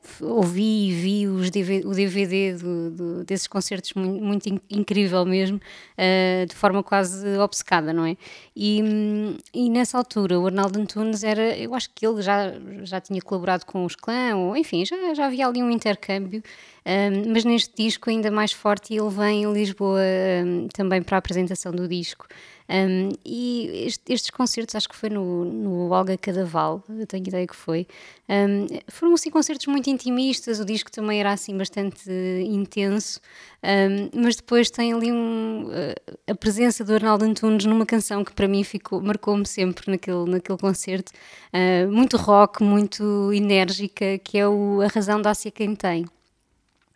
F- 0.04 0.24
ouvi 0.24 0.90
e 0.90 0.92
vi 0.94 1.28
os 1.28 1.50
DV 1.50 1.84
o 1.86 1.92
DVD 1.94 2.54
do- 2.56 2.92
do- 2.92 3.24
desses 3.26 3.48
concertos 3.48 3.94
muito, 3.94 4.24
muito 4.24 4.50
in- 4.50 4.60
incrível 4.70 5.26
mesmo, 5.26 5.60
ah, 5.98 6.46
de 6.46 6.56
forma 6.56 6.84
quase 6.84 7.26
obcecada, 7.38 7.94
não 7.94 8.06
é? 8.06 8.18
E, 8.56 8.82
e 9.54 9.70
nessa 9.70 9.98
altura 9.98 10.40
o 10.40 10.46
Arnaldo 10.48 10.80
Antunes 10.80 11.24
era, 11.24 11.58
eu 11.58 11.74
acho 11.74 11.90
que 11.96 12.06
ele 12.06 12.22
já, 12.22 12.52
já 12.84 13.00
tinha 13.00 13.22
colaborado 13.22 13.66
com 13.66 13.86
os 13.86 13.96
clã, 13.96 14.36
ou 14.36 14.56
enfim, 14.58 14.84
já, 14.86 15.14
já 15.14 15.28
havia 15.28 15.48
ali 15.48 15.64
um 15.64 15.72
intercâmbio, 15.72 16.44
um, 16.86 17.34
mas 17.34 17.44
neste 17.46 17.74
disco 17.76 18.10
ainda 18.10 18.32
mais 18.32 18.52
forte 18.52 18.94
ele 18.94 19.10
vem 19.10 19.46
a 19.46 19.50
Lisboa 19.50 20.00
um, 20.46 20.68
também 20.70 21.02
para 21.02 21.18
a 21.18 21.20
apresentação 21.20 21.72
do 21.72 21.88
disco. 21.88 22.26
Um, 22.72 23.10
e 23.26 23.86
este- 23.88 24.14
estes 24.14 24.30
concertos, 24.30 24.76
acho 24.76 24.88
que 24.88 24.96
foi 24.96 25.10
no, 25.10 25.44
no 25.44 25.90
Olga 25.90 26.16
Cadaval, 26.18 26.84
eu 26.88 27.08
tenho 27.08 27.28
ideia 27.28 27.48
que 27.48 27.56
foi, 27.56 27.88
foram 28.88 29.14
assim 29.16 29.32
concertos 29.32 29.66
muito 29.66 29.90
intimistas, 29.90 30.60
o 30.60 30.66
disco 30.66 30.92
também 30.92 31.20
era 31.20 31.32
assim 31.32 31.58
bastante 31.58 32.04
eh, 32.08 32.42
intenso, 32.44 33.20
mas 34.14 34.36
depois 34.36 34.70
tem 34.70 34.94
ali 34.94 35.12
um, 35.12 35.68
eh, 35.72 35.96
a 36.28 36.36
presença 36.36 36.84
do 36.84 36.94
Arnaldo 36.94 37.26
Antunes 37.26 37.66
numa 37.66 37.88
canção 37.88 38.24
que 38.24 38.34
para 38.34 38.48
mim 38.48 38.64
ficou, 38.64 39.02
marcou-me 39.02 39.48
sempre 39.48 39.90
naquele, 39.92 40.30
naquele 40.30 40.58
concerto, 40.60 41.12
uh, 41.54 41.92
muito 41.92 42.18
rock, 42.18 42.64
muito 42.64 43.34
enérgica, 43.34 44.20
que 44.20 44.38
é 44.38 44.48
o 44.48 44.82
A 44.82 44.88
Razão 44.88 45.22
Dá-se 45.22 45.48
a 45.48 45.52
Quem 45.52 45.76
Tem. 45.76 46.06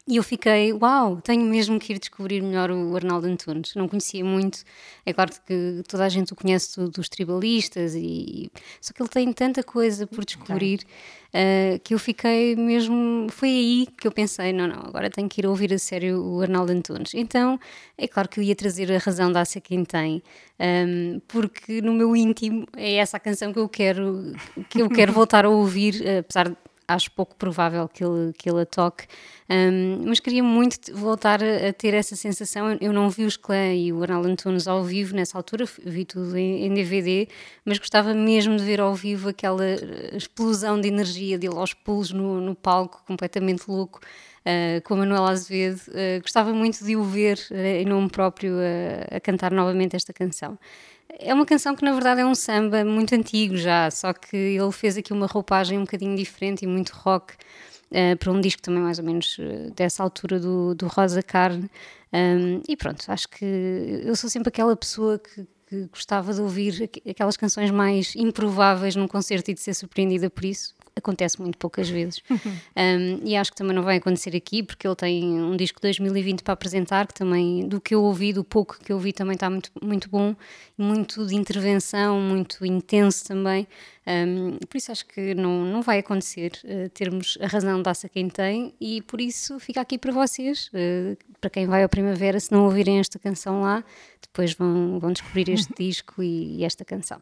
E 0.05 0.17
eu 0.17 0.23
fiquei, 0.23 0.73
uau, 0.73 1.21
tenho 1.21 1.45
mesmo 1.45 1.79
que 1.79 1.93
ir 1.93 1.99
descobrir 1.99 2.41
melhor 2.41 2.69
o 2.69 2.93
Arnaldo 2.93 3.25
Antunes. 3.25 3.73
Não 3.73 3.87
conhecia 3.87 4.23
muito, 4.23 4.61
é 5.05 5.13
claro 5.13 5.31
que 5.47 5.81
toda 5.87 6.03
a 6.03 6.09
gente 6.09 6.33
o 6.33 6.35
conhece 6.35 6.77
dos 6.89 7.07
tribalistas, 7.07 7.95
e 7.95 8.51
só 8.81 8.93
que 8.93 9.01
ele 9.01 9.07
tem 9.07 9.31
tanta 9.31 9.63
coisa 9.63 10.05
por 10.05 10.25
descobrir 10.25 10.81
uh, 11.29 11.79
que 11.81 11.93
eu 11.93 11.99
fiquei 11.99 12.53
mesmo. 12.53 13.27
Foi 13.29 13.47
aí 13.47 13.87
que 13.97 14.05
eu 14.05 14.11
pensei: 14.11 14.51
não, 14.51 14.67
não, 14.67 14.81
agora 14.81 15.09
tenho 15.09 15.29
que 15.29 15.39
ir 15.39 15.47
ouvir 15.47 15.73
a 15.73 15.79
sério 15.79 16.21
o 16.21 16.41
Arnaldo 16.41 16.73
Antunes. 16.73 17.13
Então, 17.13 17.57
é 17.97 18.05
claro 18.05 18.27
que 18.27 18.41
eu 18.41 18.43
ia 18.43 18.55
trazer 18.57 18.91
a 18.91 18.97
razão 18.97 19.31
da 19.31 19.39
Ácia 19.39 19.61
Quem 19.61 19.85
Tem, 19.85 20.21
um, 20.59 20.63
ehm, 20.65 21.21
porque 21.29 21.81
no 21.81 21.93
meu 21.93 22.13
íntimo 22.13 22.67
é 22.75 22.95
essa 22.95 23.15
a 23.15 23.19
canção 23.21 23.53
que 23.53 23.59
eu 23.59 23.69
quero, 23.69 24.33
que 24.69 24.81
eu 24.81 24.89
quero 24.89 25.13
voltar 25.13 25.45
a 25.45 25.49
ouvir, 25.49 26.03
apesar 26.19 26.49
de 26.49 26.57
acho 26.87 27.11
pouco 27.11 27.35
provável 27.35 27.87
que 27.87 28.03
ele, 28.03 28.33
que 28.33 28.49
ele 28.49 28.61
a 28.61 28.65
toque, 28.65 29.05
um, 29.49 30.05
mas 30.07 30.19
queria 30.19 30.43
muito 30.43 30.95
voltar 30.95 31.41
a, 31.43 31.73
ter 31.73 31.93
essa 31.93 32.15
sensação. 32.15 32.77
Eu 32.79 32.93
não 32.93 33.09
vi 33.09 33.25
os 33.25 33.37
Clã 33.37 33.73
e 33.73 33.91
o 33.91 34.01
Arnaldo 34.01 34.27
Antunes 34.27 34.67
ao 34.67 34.83
vivo 34.83 35.15
nessa 35.15 35.37
altura, 35.37 35.65
vi 35.85 36.05
tudo 36.05 36.37
em, 36.37 36.65
em, 36.65 36.73
DVD, 36.73 37.27
mas 37.65 37.77
gostava 37.77 38.13
mesmo 38.13 38.57
de 38.57 38.63
ver 38.63 38.79
ao 38.79 38.95
vivo 38.95 39.29
aquela 39.29 39.65
explosão 40.13 40.79
de 40.79 40.87
energia 40.87 41.37
dele 41.37 41.55
aos 41.55 41.73
pulos 41.73 42.11
no, 42.11 42.39
no 42.39 42.55
palco, 42.55 43.03
completamente 43.05 43.63
louco. 43.67 43.99
Com 44.83 44.95
a 44.95 44.97
Manuela 44.97 45.31
Azevedo, 45.31 45.79
uh, 45.87 46.21
gostava 46.21 46.53
muito 46.53 46.83
de 46.83 46.97
o 46.97 47.03
ver 47.03 47.39
uh, 47.49 47.55
em 47.55 47.85
nome 47.85 48.09
próprio 48.09 48.55
a 49.09 49.19
cantar 49.19 49.51
novamente 49.51 49.95
esta 49.95 50.11
canção. 50.11 50.59
É 51.17 51.33
uma 51.33 51.45
canção 51.45 51.75
que 51.75 51.85
na 51.85 51.93
verdade 51.93 52.21
é 52.21 52.25
um 52.25 52.35
samba 52.35 52.83
muito 52.83 53.15
antigo 53.15 53.55
já, 53.55 53.89
só 53.89 54.11
que 54.11 54.35
ele 54.35 54.71
fez 54.71 54.97
aqui 54.97 55.13
uma 55.13 55.27
roupagem 55.27 55.77
um 55.77 55.83
bocadinho 55.83 56.15
diferente 56.17 56.63
e 56.63 56.67
muito 56.67 56.89
rock 56.89 57.35
uh, 57.91 58.17
para 58.17 58.31
um 58.31 58.41
disco 58.41 58.61
também 58.61 58.81
mais 58.81 58.99
ou 58.99 59.05
menos 59.05 59.37
dessa 59.75 60.03
altura 60.03 60.39
do, 60.39 60.75
do 60.75 60.87
Rosa 60.87 61.23
Carne. 61.23 61.69
Um, 62.11 62.61
e 62.67 62.75
pronto, 62.75 63.03
acho 63.07 63.29
que 63.29 63.45
eu 64.03 64.15
sou 64.15 64.29
sempre 64.29 64.49
aquela 64.49 64.75
pessoa 64.75 65.17
que, 65.17 65.47
que 65.67 65.87
gostava 65.87 66.33
de 66.33 66.41
ouvir 66.41 66.89
aquelas 67.09 67.37
canções 67.37 67.71
mais 67.71 68.13
improváveis 68.15 68.95
num 68.95 69.07
concerto 69.07 69.51
e 69.51 69.53
de 69.53 69.61
ser 69.61 69.73
surpreendida 69.73 70.29
por 70.29 70.43
isso 70.43 70.75
acontece 70.95 71.41
muito 71.41 71.57
poucas 71.57 71.89
vezes. 71.89 72.21
um, 72.29 73.19
e 73.23 73.35
acho 73.35 73.51
que 73.51 73.57
também 73.57 73.75
não 73.75 73.83
vai 73.83 73.97
acontecer 73.97 74.35
aqui, 74.35 74.63
porque 74.63 74.87
ele 74.87 74.95
tem 74.95 75.41
um 75.41 75.55
disco 75.55 75.81
2020 75.81 76.43
para 76.43 76.53
apresentar, 76.53 77.07
que 77.07 77.13
também, 77.13 77.67
do 77.67 77.81
que 77.81 77.95
eu 77.95 78.03
ouvi, 78.03 78.33
do 78.33 78.43
pouco 78.43 78.77
que 78.79 78.91
eu 78.91 78.97
ouvi, 78.97 79.13
também 79.13 79.35
está 79.35 79.49
muito, 79.49 79.71
muito 79.81 80.09
bom, 80.09 80.35
muito 80.77 81.25
de 81.25 81.35
intervenção, 81.35 82.19
muito 82.19 82.65
intenso 82.65 83.25
também. 83.25 83.67
Um, 84.05 84.57
por 84.67 84.77
isso 84.77 84.91
acho 84.91 85.05
que 85.05 85.33
não, 85.33 85.63
não 85.63 85.81
vai 85.81 85.99
acontecer 85.99 86.51
uh, 86.65 86.89
termos 86.89 87.37
a 87.39 87.47
razão 87.47 87.81
dá-se 87.81 88.05
a 88.05 88.09
quem 88.09 88.27
tem, 88.27 88.73
e 88.79 89.01
por 89.01 89.21
isso 89.21 89.59
fica 89.59 89.79
aqui 89.79 89.97
para 89.97 90.11
vocês, 90.11 90.69
uh, 90.73 91.17
para 91.39 91.49
quem 91.49 91.65
vai 91.65 91.83
ao 91.83 91.89
Primavera, 91.89 92.39
se 92.39 92.51
não 92.51 92.65
ouvirem 92.65 92.99
esta 92.99 93.17
canção 93.17 93.61
lá, 93.61 93.83
depois 94.21 94.53
vão, 94.53 94.99
vão 94.99 95.11
descobrir 95.11 95.49
este 95.49 95.73
disco 95.77 96.21
e, 96.21 96.57
e 96.57 96.65
esta 96.65 96.83
canção. 96.83 97.19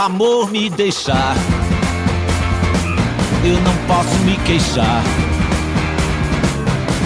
Amor 0.00 0.50
me 0.50 0.70
deixar, 0.70 1.36
eu 3.44 3.60
não 3.60 3.74
posso 3.86 4.16
me 4.24 4.34
queixar. 4.46 5.02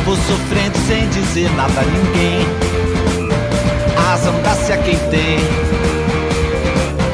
Vou 0.04 0.14
sofrendo 0.16 0.78
sem 0.86 1.08
dizer 1.08 1.50
nada 1.56 1.80
a 1.80 1.84
ninguém. 1.84 2.46
A 3.96 4.10
razão 4.10 4.34
dá-se 4.42 4.72
a 4.72 4.76
quem 4.76 4.96
tem. 5.10 5.38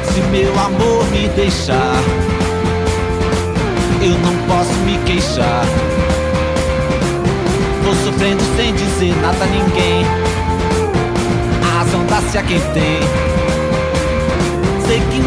Se 0.03 0.21
meu 0.29 0.51
amor 0.59 1.03
me 1.09 1.27
deixar, 1.29 1.97
eu 4.03 4.17
não 4.19 4.35
posso 4.47 4.73
me 4.85 4.99
queixar. 4.99 5.65
Vou 7.83 7.95
sofrendo 7.95 8.43
sem 8.55 8.71
dizer 8.75 9.15
nada 9.19 9.43
a 9.43 9.47
ninguém. 9.47 10.05
A 11.63 11.79
razão 11.79 12.05
dá-se 12.05 12.37
a 12.37 12.43
quem 12.43 12.59
tem 12.59 13.31
sei 14.91 14.99
que 14.99 15.19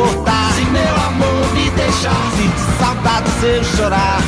suportar. 0.00 0.52
Se 0.54 0.64
meu 0.64 0.96
amor 1.06 1.52
me 1.52 1.70
deixar, 1.70 2.30
se 2.36 2.48
de 2.48 2.78
saudade 2.78 3.30
eu 3.42 3.64
chorar, 3.64 4.20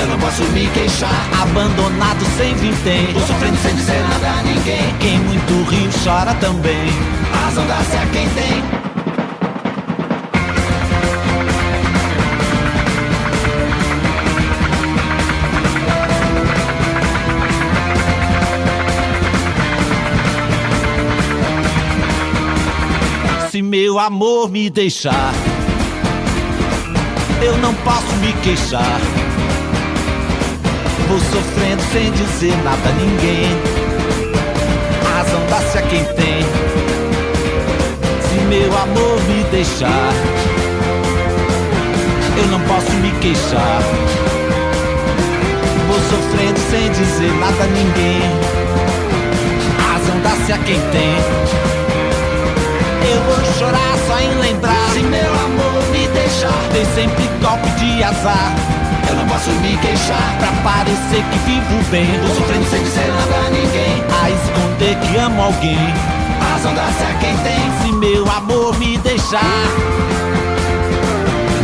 eu 0.00 0.06
não 0.08 0.18
posso 0.18 0.42
me 0.44 0.66
queixar. 0.68 1.28
Abandonado 1.42 2.24
sem 2.36 2.54
vintém, 2.54 3.12
tô 3.12 3.20
sofrendo 3.20 3.56
sem 3.58 3.74
dizer 3.74 4.02
nada 4.08 4.38
a 4.38 4.42
ninguém. 4.42 4.94
Quem 4.98 5.18
muito 5.20 5.70
rio 5.70 5.90
chora 6.04 6.34
também. 6.34 6.88
A 7.32 7.44
razão 7.46 7.66
dá-se 7.66 7.96
a 7.96 8.06
quem 8.06 8.28
tem. 8.30 8.79
Meu 23.70 24.00
amor 24.00 24.50
me 24.50 24.68
deixar, 24.68 25.32
eu 27.40 27.56
não 27.58 27.72
posso 27.72 28.12
me 28.16 28.32
queixar. 28.42 29.00
Vou 31.08 31.20
sofrendo 31.20 31.80
sem 31.92 32.10
dizer 32.10 32.56
nada 32.64 32.88
a 32.88 32.92
ninguém. 32.94 33.48
A 35.06 35.18
razão 35.18 35.40
dá-se 35.48 35.78
a 35.78 35.82
quem 35.82 36.02
tem. 36.02 36.42
Se 38.26 38.40
meu 38.48 38.76
amor 38.76 39.22
me 39.28 39.44
deixar, 39.52 40.12
eu 42.38 42.46
não 42.48 42.60
posso 42.62 42.90
me 42.94 43.12
queixar. 43.20 43.82
Vou 45.86 46.00
sofrendo 46.10 46.58
sem 46.72 46.90
dizer 46.90 47.32
nada 47.38 47.62
a 47.62 47.66
ninguém. 47.68 48.22
A 49.78 49.92
razão 49.92 50.20
dá-se 50.22 50.52
a 50.54 50.58
quem 50.58 50.80
tem 50.90 51.79
vou 53.36 53.54
chorar 53.58 53.94
só 54.06 54.18
em 54.18 54.34
lembrar. 54.40 54.90
Se 54.92 55.00
meu 55.00 55.32
amor 55.32 55.82
me 55.92 56.06
deixar, 56.08 56.62
tem 56.72 56.84
sempre 56.94 57.28
golpe 57.40 57.68
de 57.78 58.02
azar. 58.02 58.54
Eu 59.08 59.16
não 59.16 59.26
posso 59.26 59.50
me 59.50 59.76
queixar 59.78 60.36
pra 60.38 60.48
parecer 60.70 61.24
que 61.30 61.38
vivo 61.44 61.90
bem. 61.90 62.06
Tô 62.20 62.34
sofrendo 62.34 62.64
sem 62.70 62.82
dizer 62.82 63.08
nada 63.08 63.46
a 63.46 63.50
ninguém. 63.50 64.04
A 64.22 64.30
esconder 64.30 64.96
que 64.96 65.16
amo 65.18 65.42
alguém. 65.42 65.94
A 66.40 66.52
razão 66.52 66.74
dá-se 66.74 67.02
a 67.02 67.14
quem 67.18 67.36
tem. 67.38 67.60
Se 67.82 67.92
meu 67.92 68.30
amor 68.30 68.78
me 68.78 68.98
deixar, 68.98 69.64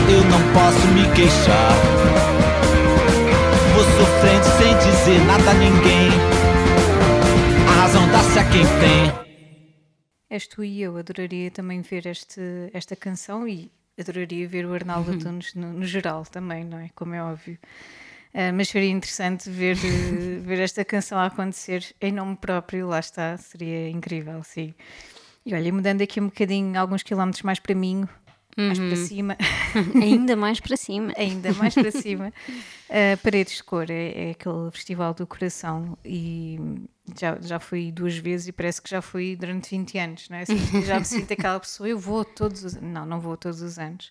eu 0.09 0.24
não 0.24 0.40
posso 0.52 0.87
me 0.88 1.07
queixar. 1.14 1.72
Vou 3.74 3.85
sofrendo 3.85 4.44
sem 4.59 4.76
dizer 4.79 5.24
nada 5.26 5.50
a 5.50 5.55
ninguém. 5.55 6.11
A 7.68 7.83
razão 7.83 8.09
dá-se 8.09 8.38
a 8.38 8.44
quem 8.44 8.66
tem. 8.81 9.26
És 10.29 10.47
tu 10.47 10.65
e 10.65 10.83
eu, 10.83 10.97
adoraria 10.97 11.51
também 11.51 11.83
ver 11.83 12.07
este, 12.07 12.41
esta 12.73 12.97
canção 12.97 13.47
e 13.47 13.71
adoraria 13.99 14.47
ver 14.49 14.67
o 14.67 14.75
Arnaldo 14.75 15.11
uhum. 15.11 15.17
Antunes 15.17 15.55
no, 15.55 15.73
no, 15.73 15.87
geral 15.87 16.25
também, 16.25 16.65
não 16.65 16.79
é? 16.79 16.91
Como 16.95 17.15
é 17.15 17.23
óbvio. 17.23 17.59
Uh, 18.35 18.53
mas 18.55 18.69
seria 18.69 18.91
interessante 18.91 19.49
ver, 19.49 19.77
ver 20.43 20.59
esta 20.59 20.85
canção 20.85 21.19
acontecer 21.19 21.95
em 22.01 22.12
nome 22.12 22.37
próprio, 22.37 22.89
lá 22.89 22.99
está, 22.99 23.37
seria 23.39 23.89
incrível, 23.89 24.43
sim. 24.43 24.75
E 25.45 25.55
olha, 25.55 25.73
mudando 25.73 26.03
aqui 26.03 26.21
um 26.21 26.27
bocadinho, 26.27 26.79
alguns 26.79 27.03
quilómetros 27.03 27.43
mais 27.43 27.61
para 27.61 27.75
mim, 27.75 28.07
uhum. 28.57 28.66
mais 28.66 28.79
para 28.79 28.88
uhum. 28.88 29.07
cima. 29.07 29.37
Ainda 30.03 30.37
mais 30.37 30.61
para 30.61 30.77
cima. 30.77 31.12
Ainda 31.16 31.53
mais 31.55 31.75
para 31.75 31.90
cima. 31.92 32.33
Uh, 32.88 33.16
Paredes 33.23 33.57
de 33.57 33.64
Cor 33.64 33.87
é, 33.90 34.29
é, 34.29 34.31
aquele 34.31 34.71
festival 34.71 35.14
do 35.14 35.27
coração 35.27 35.97
e 36.05 36.59
já, 37.19 37.38
já 37.40 37.59
fui 37.59 37.92
duas 37.92 38.16
vezes 38.16 38.49
e 38.49 38.53
parece 38.53 38.81
que 38.81 38.90
já 38.90 39.03
fui 39.03 39.37
durante 39.37 39.71
20 39.71 39.99
anos, 39.99 40.29
não 40.29 40.37
é? 40.38 40.42
Assim, 40.42 40.83
já 40.85 40.99
me 40.99 41.05
sinto 41.05 41.33
aquela 41.33 41.61
pessoa, 41.61 41.88
eu 41.88 41.99
vou 41.99 42.25
todos 42.25 42.64
os 42.64 42.75
Não, 42.81 43.05
não 43.07 43.21
vou 43.21 43.37
todos 43.37 43.61
os 43.61 43.79
anos. 43.79 44.11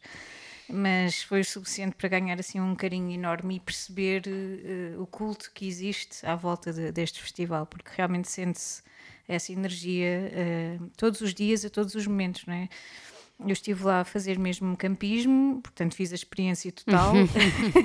Mas 0.68 1.22
foi 1.22 1.42
o 1.42 1.46
suficiente 1.46 1.96
para 1.96 2.10
ganhar 2.10 2.40
assim 2.40 2.60
um 2.60 2.74
carinho 2.76 3.12
enorme 3.12 3.58
e 3.58 3.60
perceber 3.60 4.24
uh, 4.28 5.02
o 5.02 5.06
culto 5.06 5.52
que 5.54 5.68
existe 5.68 6.26
à 6.26 6.36
volta 6.36 6.74
de, 6.74 6.92
deste 6.92 7.22
festival, 7.22 7.68
porque 7.68 7.92
realmente 7.96 8.28
sente-se 8.30 8.82
essa 9.28 9.52
energia 9.52 10.32
uh, 10.80 10.90
todos 10.98 11.22
os 11.22 11.34
dias, 11.34 11.64
a 11.66 11.70
todos 11.70 11.94
os 11.94 12.08
momentos, 12.08 12.46
não 12.48 12.54
é? 12.56 12.70
Eu 13.40 13.52
estive 13.52 13.84
lá 13.84 14.02
a 14.02 14.06
fazer 14.06 14.40
mesmo 14.40 14.78
campismo, 14.78 15.60
portanto 15.62 15.94
fiz 15.94 16.12
a 16.12 16.16
experiência 16.16 16.72
total. 16.72 17.14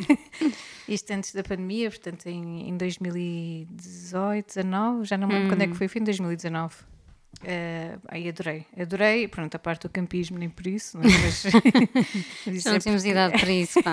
Isto 0.88 1.12
antes 1.12 1.34
da 1.34 1.42
pandemia, 1.42 1.90
portanto 1.90 2.26
em, 2.26 2.68
em 2.68 2.76
2018, 2.76 4.46
19, 4.46 5.04
já 5.04 5.16
não 5.16 5.26
me 5.26 5.34
lembro 5.34 5.46
hum. 5.46 5.50
quando 5.50 5.62
é 5.62 5.66
que 5.66 5.74
foi, 5.74 5.88
foi 5.88 6.00
em 6.00 6.04
2019. 6.04 6.74
Uh, 7.42 7.98
aí 8.08 8.28
adorei, 8.28 8.66
adorei, 8.78 9.26
pronto, 9.26 9.54
a 9.54 9.58
parte 9.58 9.82
do 9.82 9.88
campismo 9.88 10.36
nem 10.38 10.50
por 10.50 10.66
isso, 10.66 10.98
não 10.98 11.04
é? 11.04 11.08
mas 11.08 11.44
isso 12.46 12.68
Não 12.68 12.76
é 12.76 12.78
temos 12.78 13.02
porque- 13.02 13.08
idade 13.08 13.40
para 13.40 13.52
isso, 13.52 13.82
pá. 13.82 13.92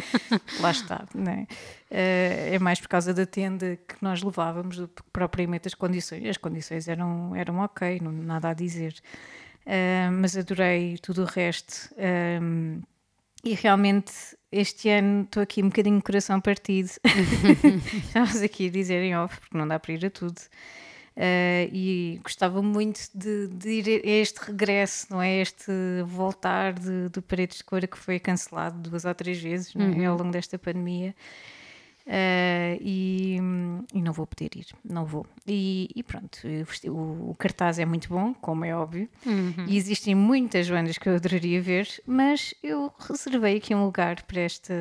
lá 0.60 0.70
está, 0.70 1.04
não 1.14 1.30
é? 1.30 1.42
Uh, 1.90 2.54
é 2.54 2.58
mais 2.58 2.80
por 2.80 2.88
causa 2.88 3.12
da 3.12 3.26
tenda 3.26 3.76
que 3.86 3.96
nós 4.00 4.22
levávamos 4.22 4.78
do 4.78 4.88
que 4.88 5.02
propriamente 5.12 5.68
as 5.68 5.74
condições. 5.74 6.24
As 6.24 6.36
condições 6.38 6.88
eram, 6.88 7.36
eram 7.36 7.58
ok, 7.58 8.00
não 8.00 8.10
nada 8.10 8.48
a 8.50 8.54
dizer. 8.54 8.94
Uh, 9.68 10.10
mas 10.10 10.34
adorei 10.34 10.96
tudo 10.96 11.22
o 11.22 11.24
resto. 11.26 11.94
Um, 11.98 12.80
e 13.44 13.54
realmente 13.54 14.12
este 14.50 14.88
ano 14.88 15.24
estou 15.24 15.42
aqui 15.42 15.62
um 15.62 15.68
bocadinho 15.68 15.98
de 15.98 16.02
coração 16.02 16.40
partido. 16.40 16.90
Estávamos 18.06 18.40
aqui 18.40 18.68
a 18.68 18.70
dizer 18.70 19.02
em 19.02 19.14
off, 19.14 19.38
porque 19.38 19.58
não 19.58 19.68
dá 19.68 19.78
para 19.78 19.92
ir 19.92 20.06
a 20.06 20.10
tudo. 20.10 20.38
Uh, 21.18 21.68
e 21.70 22.20
gostava 22.22 22.62
muito 22.62 23.00
de, 23.14 23.48
de 23.48 23.68
ir 23.68 24.02
a 24.06 24.10
este 24.22 24.38
regresso, 24.38 25.08
não 25.10 25.20
é? 25.20 25.40
Este 25.40 25.70
voltar 26.06 26.72
de, 26.72 27.10
do 27.10 27.20
Paredes 27.20 27.58
de 27.58 27.64
Cora 27.64 27.86
que 27.86 27.98
foi 27.98 28.18
cancelado 28.18 28.78
duas 28.88 29.04
ou 29.04 29.14
três 29.14 29.38
vezes 29.38 29.74
não 29.74 29.84
é? 29.84 30.06
ao 30.06 30.16
longo 30.16 30.30
desta 30.30 30.58
pandemia. 30.58 31.14
Uh, 32.06 32.80
e 32.80 33.17
não 34.08 34.12
vou 34.14 34.26
poder 34.26 34.50
ir, 34.56 34.66
não 34.82 35.04
vou. 35.04 35.26
E, 35.46 35.90
e 35.94 36.02
pronto, 36.02 36.38
o, 36.86 37.30
o 37.30 37.34
cartaz 37.38 37.78
é 37.78 37.84
muito 37.84 38.08
bom, 38.08 38.32
como 38.32 38.64
é 38.64 38.74
óbvio, 38.74 39.06
e 39.66 39.76
existem 39.76 40.14
muitas 40.14 40.68
bandas 40.70 40.96
que 40.96 41.08
eu 41.08 41.14
adoraria 41.14 41.60
ver, 41.60 41.86
mas 42.06 42.54
eu 42.62 42.90
reservei 42.98 43.58
aqui 43.58 43.74
um 43.74 43.84
lugar 43.84 44.22
para 44.22 44.40
este, 44.40 44.72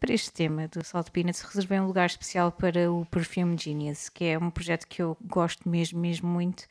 para 0.00 0.14
este 0.14 0.32
tema 0.32 0.66
do 0.68 0.82
Salt 0.82 1.10
Peanuts, 1.10 1.42
reservei 1.42 1.78
um 1.78 1.86
lugar 1.86 2.06
especial 2.06 2.50
para 2.50 2.90
o 2.90 3.04
Perfume 3.04 3.56
Genius, 3.58 4.08
que 4.08 4.24
é 4.24 4.38
um 4.38 4.50
projeto 4.50 4.86
que 4.88 5.02
eu 5.02 5.14
gosto 5.26 5.68
mesmo, 5.68 6.00
mesmo 6.00 6.28
muito, 6.28 6.64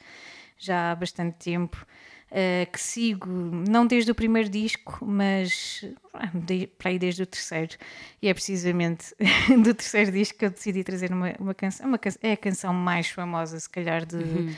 já 0.58 0.91
há 0.91 0.95
bastante 0.95 1.38
tempo. 1.38 1.86
Uh, 2.32 2.72
que 2.72 2.80
sigo, 2.80 3.28
não 3.28 3.86
desde 3.86 4.12
o 4.12 4.15
primeiro 4.15 4.50
disco, 4.50 5.06
mas 5.06 5.86
ah, 6.13 6.30
de, 6.34 6.68
para 6.68 6.92
aí 6.92 7.00
desde 7.00 7.24
o 7.24 7.26
terceiro. 7.26 7.76
E 8.22 8.28
é 8.28 8.34
precisamente 8.34 9.15
do 9.63 9.74
terceiro 9.74 10.12
disco 10.12 10.38
que 10.38 10.46
eu 10.46 10.50
decidi 10.50 10.84
trazer 10.84 11.12
uma, 11.12 11.34
uma 11.39 11.54
canção. 11.54 11.88
Uma, 11.88 12.00
é 12.22 12.34
a 12.34 12.38
canção 12.38 12.74
mais 12.74 13.10
famosa, 13.10 13.60
se 13.60 13.70
calhar, 13.70 14.06
de, 14.06 14.56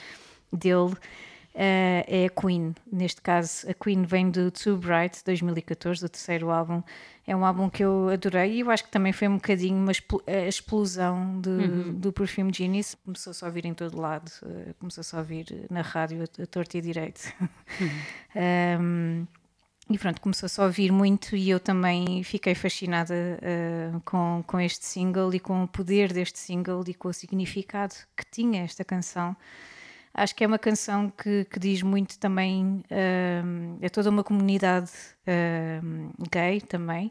dele. 0.52 0.96
Uh, 1.54 2.04
é 2.08 2.26
a 2.28 2.42
Queen. 2.42 2.74
Neste 2.92 3.22
caso, 3.22 3.70
a 3.70 3.74
Queen 3.74 4.04
vem 4.04 4.32
do 4.32 4.50
Too 4.52 4.78
Bright, 4.78 5.22
2014, 5.26 6.00
do 6.02 6.08
terceiro 6.10 6.50
álbum. 6.50 6.82
É 7.28 7.36
um 7.36 7.44
álbum 7.46 7.70
que 7.70 7.84
eu 7.84 8.08
adorei 8.10 8.54
e 8.54 8.60
eu 8.62 8.72
acho 8.72 8.86
que 8.86 8.90
também 8.92 9.12
foi 9.12 9.28
um 9.28 9.36
bocadinho 9.36 9.76
uma 9.78 9.92
expl- 9.92 10.24
a 10.26 10.48
explosão 10.48 11.40
de- 11.42 11.92
do 11.92 12.12
Perfume 12.14 12.52
Genius. 12.54 12.96
Começou-se 13.04 13.44
a 13.44 13.48
ouvir 13.48 13.66
em 13.66 13.74
todo 13.74 14.00
lado, 14.00 14.32
uh, 14.44 14.74
começou-se 14.80 15.14
a 15.16 15.20
ouvir 15.20 15.66
na 15.70 15.82
rádio 15.82 16.22
a, 16.24 16.44
a 16.44 16.46
torto 16.46 16.78
e 16.78 16.80
a 16.80 16.82
direito. 16.82 17.22
Um, 18.34 19.28
e 19.90 19.98
pronto, 19.98 20.22
começou-se 20.22 20.60
a 20.62 20.64
ouvir 20.64 20.90
muito 20.92 21.36
e 21.36 21.50
eu 21.50 21.60
também 21.60 22.24
fiquei 22.24 22.56
fascinada 22.56 23.14
uh, 23.14 24.00
com, 24.06 24.42
com 24.48 24.58
este 24.60 24.86
single 24.86 25.34
e 25.34 25.40
com 25.40 25.64
o 25.64 25.68
poder 25.68 26.14
deste 26.14 26.40
single 26.40 26.82
e 26.88 26.94
com 26.94 27.10
o 27.10 27.14
significado 27.14 27.94
que 28.16 28.24
tinha 28.32 28.64
esta 28.64 28.86
canção. 28.86 29.36
Acho 30.14 30.36
que 30.36 30.44
é 30.44 30.48
uma 30.48 30.60
canção 30.60 31.10
que, 31.10 31.46
que 31.46 31.58
diz 31.60 31.82
muito 31.82 32.20
também 32.20 32.84
um, 32.92 33.78
a 33.86 33.90
toda 33.90 34.10
uma 34.10 34.24
comunidade 34.24 34.92
um, 35.84 36.10
gay 36.30 36.60
também 36.60 37.10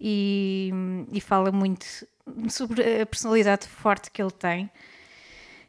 e, 0.00 0.70
e 1.10 1.20
fala 1.20 1.50
muito 1.50 1.86
sobre 2.50 3.00
a 3.02 3.06
personalidade 3.06 3.66
forte 3.66 4.10
que 4.10 4.20
ele 4.20 4.30
tem. 4.30 4.70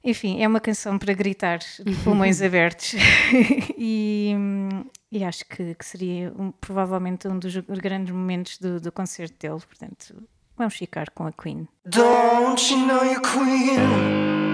Enfim, 0.03 0.41
é 0.41 0.47
uma 0.47 0.59
canção 0.59 0.97
para 0.97 1.13
gritar 1.13 1.59
de 1.59 1.95
pulmões 2.03 2.41
abertos 2.41 2.93
e, 3.77 4.33
e 5.11 5.23
acho 5.23 5.45
que, 5.45 5.75
que 5.75 5.85
seria 5.85 6.33
um- 6.37 6.51
provavelmente 6.51 7.27
um 7.27 7.37
dos 7.39 7.55
grandes 7.57 8.13
momentos 8.13 8.57
do, 8.57 8.79
do 8.79 8.91
concerto 8.91 9.35
dele. 9.39 9.61
Portanto, 9.65 10.21
vamos 10.57 10.75
ficar 10.75 11.09
com 11.11 11.25
a 11.25 11.31
Queen. 11.31 11.67
Don't 11.85 12.73
you 12.73 12.79
know 12.85 13.03
you're 13.03 13.21
queen? 13.21 14.48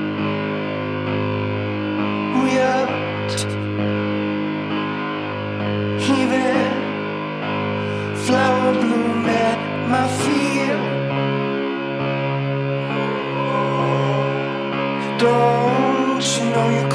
Don't 16.55 16.71
you 16.71 16.94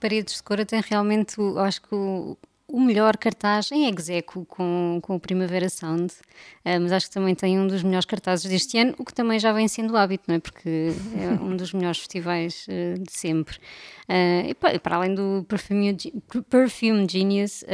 Paredes 0.00 0.36
de 0.36 0.42
Cora 0.42 0.64
tem 0.64 0.80
realmente, 0.80 1.36
acho 1.58 1.82
que 1.82 1.94
o, 1.94 2.36
o 2.66 2.80
melhor 2.80 3.16
cartaz 3.16 3.70
em 3.72 3.88
execo 3.88 4.44
com, 4.46 4.98
com 5.02 5.16
o 5.16 5.20
Primavera 5.20 5.68
Sound, 5.68 6.12
Eh, 6.64 6.78
mas 6.78 6.92
acho 6.92 7.06
que 7.08 7.14
também 7.14 7.34
tem 7.34 7.58
um 7.58 7.66
dos 7.66 7.82
melhores 7.82 8.04
cartazes 8.04 8.48
deste 8.50 8.76
ano, 8.78 8.94
o 8.98 9.04
que 9.04 9.12
também 9.14 9.38
já 9.38 9.52
vem 9.52 9.66
sendo 9.68 9.96
hábito, 9.96 10.24
não 10.28 10.34
é? 10.36 10.38
Porque 10.38 10.92
é 11.16 11.42
um 11.42 11.56
dos 11.56 11.72
melhores 11.72 11.98
festivais 11.98 12.66
eh, 12.68 12.94
de 12.98 13.10
sempre. 13.12 13.58
Eh, 14.08 14.50
e, 14.50 14.54
pa- 14.54 14.74
e 14.74 14.78
para 14.78 14.96
além 14.96 15.14
do 15.14 15.44
Perfume, 15.48 15.96
Perfume 16.50 17.06
Genius, 17.10 17.64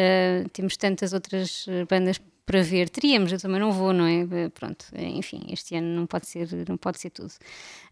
temos 0.52 0.76
tantas 0.76 1.12
outras 1.12 1.66
bandas 1.90 2.20
para 2.46 2.62
ver. 2.62 2.88
Teríamos, 2.90 3.32
eu 3.32 3.38
também 3.38 3.58
não 3.58 3.72
vou, 3.72 3.92
não 3.92 4.04
é? 4.04 4.20
Eh, 4.30 4.48
Pronto, 4.50 4.84
eh, 4.92 5.08
enfim, 5.08 5.42
este 5.50 5.74
ano 5.76 5.88
não 5.96 6.06
pode 6.06 6.26
ser, 6.26 6.48
não 6.68 6.76
pode 6.76 6.98
ser 7.00 7.10
tudo. 7.10 7.32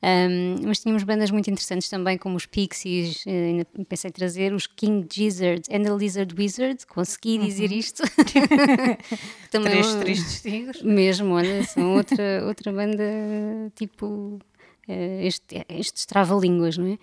Um, 0.02 0.66
mas 0.66 0.80
tínhamos 0.80 1.02
bandas 1.04 1.30
muito 1.30 1.50
interessantes 1.50 1.88
também, 1.88 2.18
como 2.18 2.36
os 2.36 2.44
Pixies, 2.46 3.24
eh, 3.26 3.30
ainda 3.46 3.66
pensei 3.88 4.08
em 4.08 4.12
trazer 4.12 4.52
os 4.52 4.66
King 4.66 5.06
Gizzard 5.10 5.62
and 5.72 5.82
the 5.84 5.94
Lizard 5.96 6.34
Wizard, 6.36 6.86
consegui 6.86 7.38
dizer 7.38 7.72
isto. 7.72 8.02
também 9.50 9.72
Três 9.72 9.94
tristes 9.94 10.42
tigres. 10.42 10.82
mesmo, 10.82 11.34
olha, 11.34 11.62
são 11.64 11.94
outra, 11.96 12.44
outra 12.46 12.72
banda 12.72 13.02
tipo 13.74 14.38
este, 14.88 15.64
estes 15.68 16.04
trava-línguas, 16.06 16.76
não 16.76 16.86
é? 16.86 16.98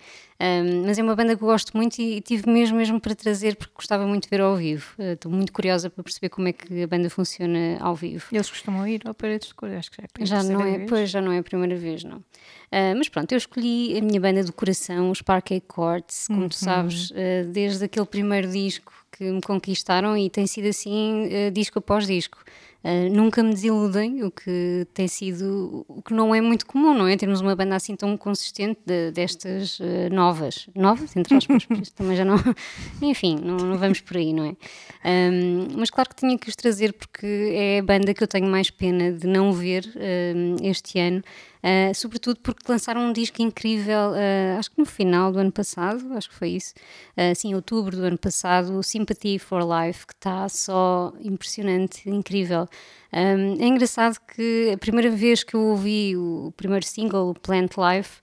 Um, 0.62 0.86
mas 0.86 0.98
é 0.98 1.02
uma 1.02 1.14
banda 1.14 1.36
que 1.36 1.42
eu 1.42 1.46
gosto 1.48 1.76
muito 1.76 1.98
e, 1.98 2.16
e 2.16 2.20
tive 2.22 2.48
mesmo, 2.50 2.76
mesmo 2.78 2.98
para 2.98 3.14
trazer 3.14 3.56
porque 3.56 3.74
gostava 3.74 4.06
muito 4.06 4.22
de 4.24 4.30
ver 4.30 4.40
ao 4.40 4.56
vivo. 4.56 4.94
Eh, 4.98 5.12
Estou 5.12 5.30
muito 5.30 5.52
curiosa 5.52 5.90
para 5.90 6.02
perceber 6.02 6.30
como 6.30 6.48
é 6.48 6.52
que 6.54 6.82
a 6.82 6.86
banda 6.86 7.10
funciona 7.10 7.76
ao 7.78 7.94
vivo. 7.94 8.24
Eles 8.32 8.48
costumam 8.48 8.88
ir 8.88 9.02
ao 9.04 9.12
Paredes 9.12 9.48
de 9.48 9.54
Cor, 9.54 9.68
acho 9.70 9.90
que 9.90 9.98
já 9.98 10.04
é 10.04 10.22
a 10.22 10.24
Já 10.24 10.42
não 10.42 10.62
é, 10.62 10.78
vez. 10.78 10.88
pois 10.90 11.10
já 11.10 11.20
não 11.20 11.30
é 11.32 11.38
a 11.38 11.42
primeira 11.42 11.76
vez, 11.76 12.04
não. 12.04 12.24
Ah, 12.72 12.94
mas 12.96 13.08
pronto, 13.08 13.30
eu 13.32 13.38
escolhi 13.38 13.98
a 13.98 14.00
minha 14.00 14.20
banda 14.20 14.42
do 14.44 14.52
coração, 14.52 15.10
os 15.10 15.20
Parquet 15.20 15.60
Courts, 15.66 16.26
como 16.26 16.48
tu 16.48 16.54
sabes, 16.54 17.12
ah, 17.12 17.44
desde 17.50 17.84
aquele 17.84 18.06
primeiro 18.06 18.50
disco 18.50 18.92
que 19.12 19.24
me 19.24 19.40
conquistaram 19.40 20.16
e 20.16 20.30
tem 20.30 20.46
sido 20.46 20.68
assim 20.68 21.28
ah, 21.46 21.50
disco 21.50 21.78
após 21.78 22.06
disco. 22.06 22.38
Ah, 22.82 23.10
nunca 23.10 23.42
me 23.42 23.50
desiludem, 23.52 24.22
o 24.24 24.30
que 24.30 24.86
tem 24.94 25.06
sido, 25.06 25.84
o 25.86 26.00
que 26.00 26.14
não 26.14 26.34
é 26.34 26.40
muito 26.40 26.64
comum, 26.64 26.94
não 26.94 27.06
é? 27.06 27.14
Termos 27.14 27.42
uma 27.42 27.54
banda 27.54 27.76
assim 27.76 27.94
tão 27.94 28.16
consistente 28.16 28.80
de- 28.86 29.10
destas 29.10 29.78
ah, 29.82 30.08
novas, 30.14 30.66
novas, 30.74 31.14
entre 31.14 31.34
aspas, 31.36 31.66
também 31.94 32.16
já 32.16 32.24
não. 32.24 32.36
Enfim, 33.02 33.36
não, 33.44 33.56
não 33.58 33.76
vamos 33.76 34.00
por 34.00 34.16
aí, 34.16 34.32
não 34.32 34.44
é? 34.46 34.56
Ahm, 35.04 35.68
mas 35.76 35.90
claro 35.90 36.08
que 36.08 36.16
tinha 36.16 36.38
que 36.38 36.48
os 36.48 36.56
trazer 36.56 36.92
porque 36.94 37.26
é 37.54 37.78
a 37.80 37.82
banda 37.82 38.14
que 38.14 38.22
eu 38.22 38.28
tenho 38.28 38.46
mais 38.46 38.70
pena 38.70 39.12
de 39.12 39.26
não 39.26 39.52
ver 39.52 39.84
ahm, 39.96 40.56
este 40.62 40.98
ano. 40.98 41.22
Uh, 41.62 41.94
sobretudo 41.94 42.40
porque 42.40 42.70
lançaram 42.70 43.02
um 43.02 43.12
disco 43.12 43.42
incrível, 43.42 44.12
uh, 44.12 44.58
acho 44.58 44.70
que 44.70 44.78
no 44.78 44.86
final 44.86 45.30
do 45.30 45.38
ano 45.38 45.52
passado, 45.52 46.12
acho 46.14 46.30
que 46.30 46.34
foi 46.34 46.50
isso, 46.50 46.72
uh, 47.18 47.34
sim, 47.34 47.54
outubro 47.54 47.94
do 47.94 48.02
ano 48.02 48.16
passado, 48.16 48.78
o 48.78 48.82
Sympathy 48.82 49.38
for 49.38 49.60
Life, 49.62 50.06
que 50.06 50.14
está 50.14 50.48
só 50.48 51.12
impressionante, 51.20 52.08
incrível. 52.08 52.66
Um, 53.12 53.62
é 53.62 53.66
engraçado 53.66 54.18
que 54.34 54.70
a 54.72 54.78
primeira 54.78 55.10
vez 55.10 55.42
que 55.42 55.54
eu 55.54 55.60
ouvi 55.60 56.16
o 56.16 56.52
primeiro 56.56 56.86
single, 56.86 57.34
Plant 57.34 57.72
Life, 57.76 58.20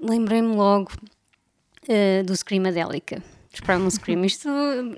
lembrei-me 0.00 0.56
logo 0.56 0.90
uh, 1.88 2.24
do 2.24 2.34
Screamadelica. 2.34 3.22
Dos 3.52 3.60
Primal 3.60 3.90
Scream, 3.90 4.24
isto, 4.24 4.48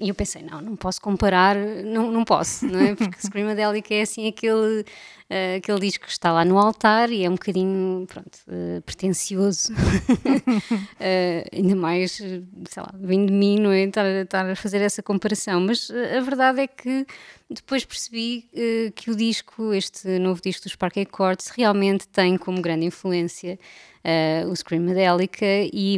e 0.00 0.08
eu 0.08 0.14
pensei, 0.14 0.42
não, 0.42 0.60
não 0.60 0.76
posso 0.76 1.00
comparar, 1.00 1.56
não, 1.56 2.10
não 2.10 2.24
posso, 2.24 2.66
não 2.66 2.80
é? 2.80 2.94
Porque 2.94 3.20
Screamadelica 3.20 3.92
é 3.92 4.02
assim 4.02 4.28
aquele, 4.28 4.84
uh, 5.30 5.56
aquele 5.58 5.80
disco 5.80 6.04
que 6.04 6.10
está 6.10 6.32
lá 6.32 6.44
no 6.44 6.58
altar 6.58 7.10
e 7.10 7.24
é 7.24 7.28
um 7.28 7.34
bocadinho, 7.34 8.06
pronto, 8.06 8.38
uh, 8.48 8.82
pretencioso, 8.82 9.72
Uh, 9.74 11.44
ainda 11.52 11.76
mais, 11.76 12.12
sei 12.12 12.82
lá, 12.82 12.92
vem 12.98 13.26
de 13.26 13.32
mim, 13.32 13.58
não 13.58 13.70
é? 13.70 13.84
Estar, 13.84 14.06
estar 14.06 14.50
a 14.50 14.56
fazer 14.56 14.80
essa 14.80 15.02
comparação, 15.02 15.60
mas 15.60 15.90
a 15.90 16.20
verdade 16.20 16.60
é 16.60 16.66
que 16.66 17.06
depois 17.48 17.84
percebi 17.84 18.48
que 18.94 19.10
o 19.10 19.16
disco, 19.16 19.72
este 19.72 20.18
novo 20.18 20.40
disco 20.40 20.64
dos 20.64 20.76
Parquet 20.76 21.06
Courts, 21.06 21.48
realmente 21.48 22.08
tem 22.08 22.36
como 22.36 22.60
grande 22.60 22.86
influência 22.86 23.58
uh, 24.04 24.50
o 24.50 24.54
Screamadelica 24.54 25.46
e, 25.72 25.96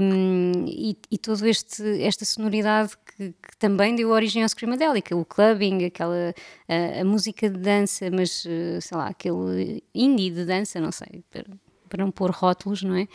e, 0.67 0.97
e 1.11 1.19
toda 1.19 1.49
esta 1.49 2.25
sonoridade 2.25 2.93
que, 3.07 3.33
que 3.33 3.57
também 3.59 3.95
deu 3.95 4.11
origem 4.11 4.43
ao 4.43 4.49
Screamadelica, 4.49 5.17
o 5.17 5.25
clubbing, 5.25 5.85
aquela 5.85 6.35
a, 6.69 7.01
a 7.01 7.05
música 7.05 7.51
de 7.51 7.59
dança, 7.59 8.11
mas 8.11 8.31
sei 8.31 8.97
lá, 8.97 9.09
aquele 9.19 9.83
indie 9.95 10.31
de 10.31 10.45
dança, 10.45 10.81
não 10.81 10.93
sei, 10.93 11.25
para, 11.31 11.45
para 11.89 12.05
não 12.05 12.11
pôr 12.11 12.31
rótulos, 12.31 12.83
não 12.83 12.97
é? 12.97 13.09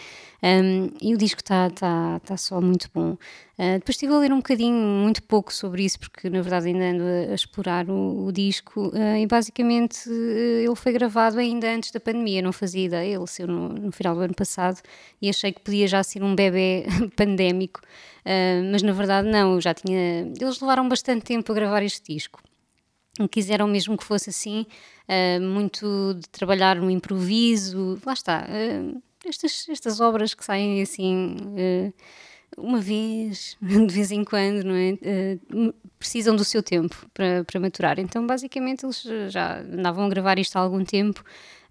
Um, 0.44 0.90
e 1.02 1.14
o 1.14 1.18
disco 1.18 1.40
está 1.42 1.70
tá, 1.70 2.20
tá 2.20 2.38
só 2.38 2.60
muito 2.60 2.90
bom. 2.94 3.12
Uh, 3.58 3.76
depois 3.76 3.96
estive 3.96 4.14
a 4.14 4.18
ler 4.18 4.34
um 4.34 4.38
bocadinho, 4.38 4.76
muito 4.76 5.22
pouco 5.24 5.54
sobre 5.54 5.84
isso, 5.84 6.00
porque 6.00 6.30
na 6.30 6.42
verdade 6.42 6.68
ainda 6.68 6.86
ando 6.86 7.04
a, 7.04 7.32
a 7.32 7.36
explorar 7.36 7.90
o, 7.90 8.26
o 8.26 8.32
disco, 8.32 8.90
uh, 8.90 9.18
e 9.18 9.28
basicamente 9.28 10.10
uh, 10.10 10.64
ele 10.66 10.76
foi 10.76 10.92
gravado 10.92 11.38
ainda 11.40 11.72
antes 11.72 11.92
da 11.92 12.00
pandemia, 12.00 12.42
não 12.42 12.52
fazia 12.52 12.86
ideia, 12.86 13.16
ele 13.16 13.28
saiu 13.28 13.48
no, 13.48 13.70
no 13.70 13.92
final 13.92 14.16
do 14.16 14.22
ano 14.22 14.34
passado 14.34 14.82
e 15.22 15.30
achei 15.30 15.52
que 15.52 15.62
podia 15.62 15.88
já 15.88 16.02
ser 16.02 16.24
um 16.24 16.36
bebê 16.36 16.86
pandémico, 17.16 17.82
mas 18.72 18.82
na 18.84 18.92
verdade 18.92 19.28
não, 19.28 19.60
já 19.60 19.74
tinha. 19.74 20.32
Eles 20.40 20.60
levaram 20.60 20.88
bastante 20.88 21.24
tempo 21.24 21.52
a 21.52 21.56
gravar 21.56 21.84
este 21.84 22.14
disco 22.14 22.40
quiseram 23.30 23.68
mesmo 23.68 23.98
que 23.98 24.04
fosse 24.04 24.30
assim, 24.30 24.66
uh, 25.12 25.42
muito 25.42 26.16
de 26.16 26.30
trabalhar 26.30 26.78
no 26.78 26.90
improviso, 26.90 28.00
lá 28.06 28.14
está, 28.14 28.48
uh, 28.48 29.02
estas, 29.26 29.68
estas 29.70 30.00
obras 30.00 30.34
que 30.34 30.46
saem 30.46 30.82
assim 30.82 31.36
uh, 31.36 31.94
uma 32.58 32.80
vez, 32.80 33.58
de 33.62 33.94
vez 33.94 34.12
em 34.12 34.24
quando, 34.24 34.64
não 34.64 34.76
é? 34.76 34.98
precisam 36.00 36.36
do 36.36 36.44
seu 36.44 36.64
tempo 36.64 37.08
para, 37.14 37.44
para 37.44 37.60
maturar. 37.60 38.00
Então, 38.00 38.26
basicamente, 38.26 38.86
eles 38.86 39.04
já 39.30 39.60
andavam 39.60 40.06
a 40.06 40.10
gravar 40.10 40.40
isto 40.40 40.56
há 40.58 40.60
algum 40.60 40.84
tempo. 40.84 41.24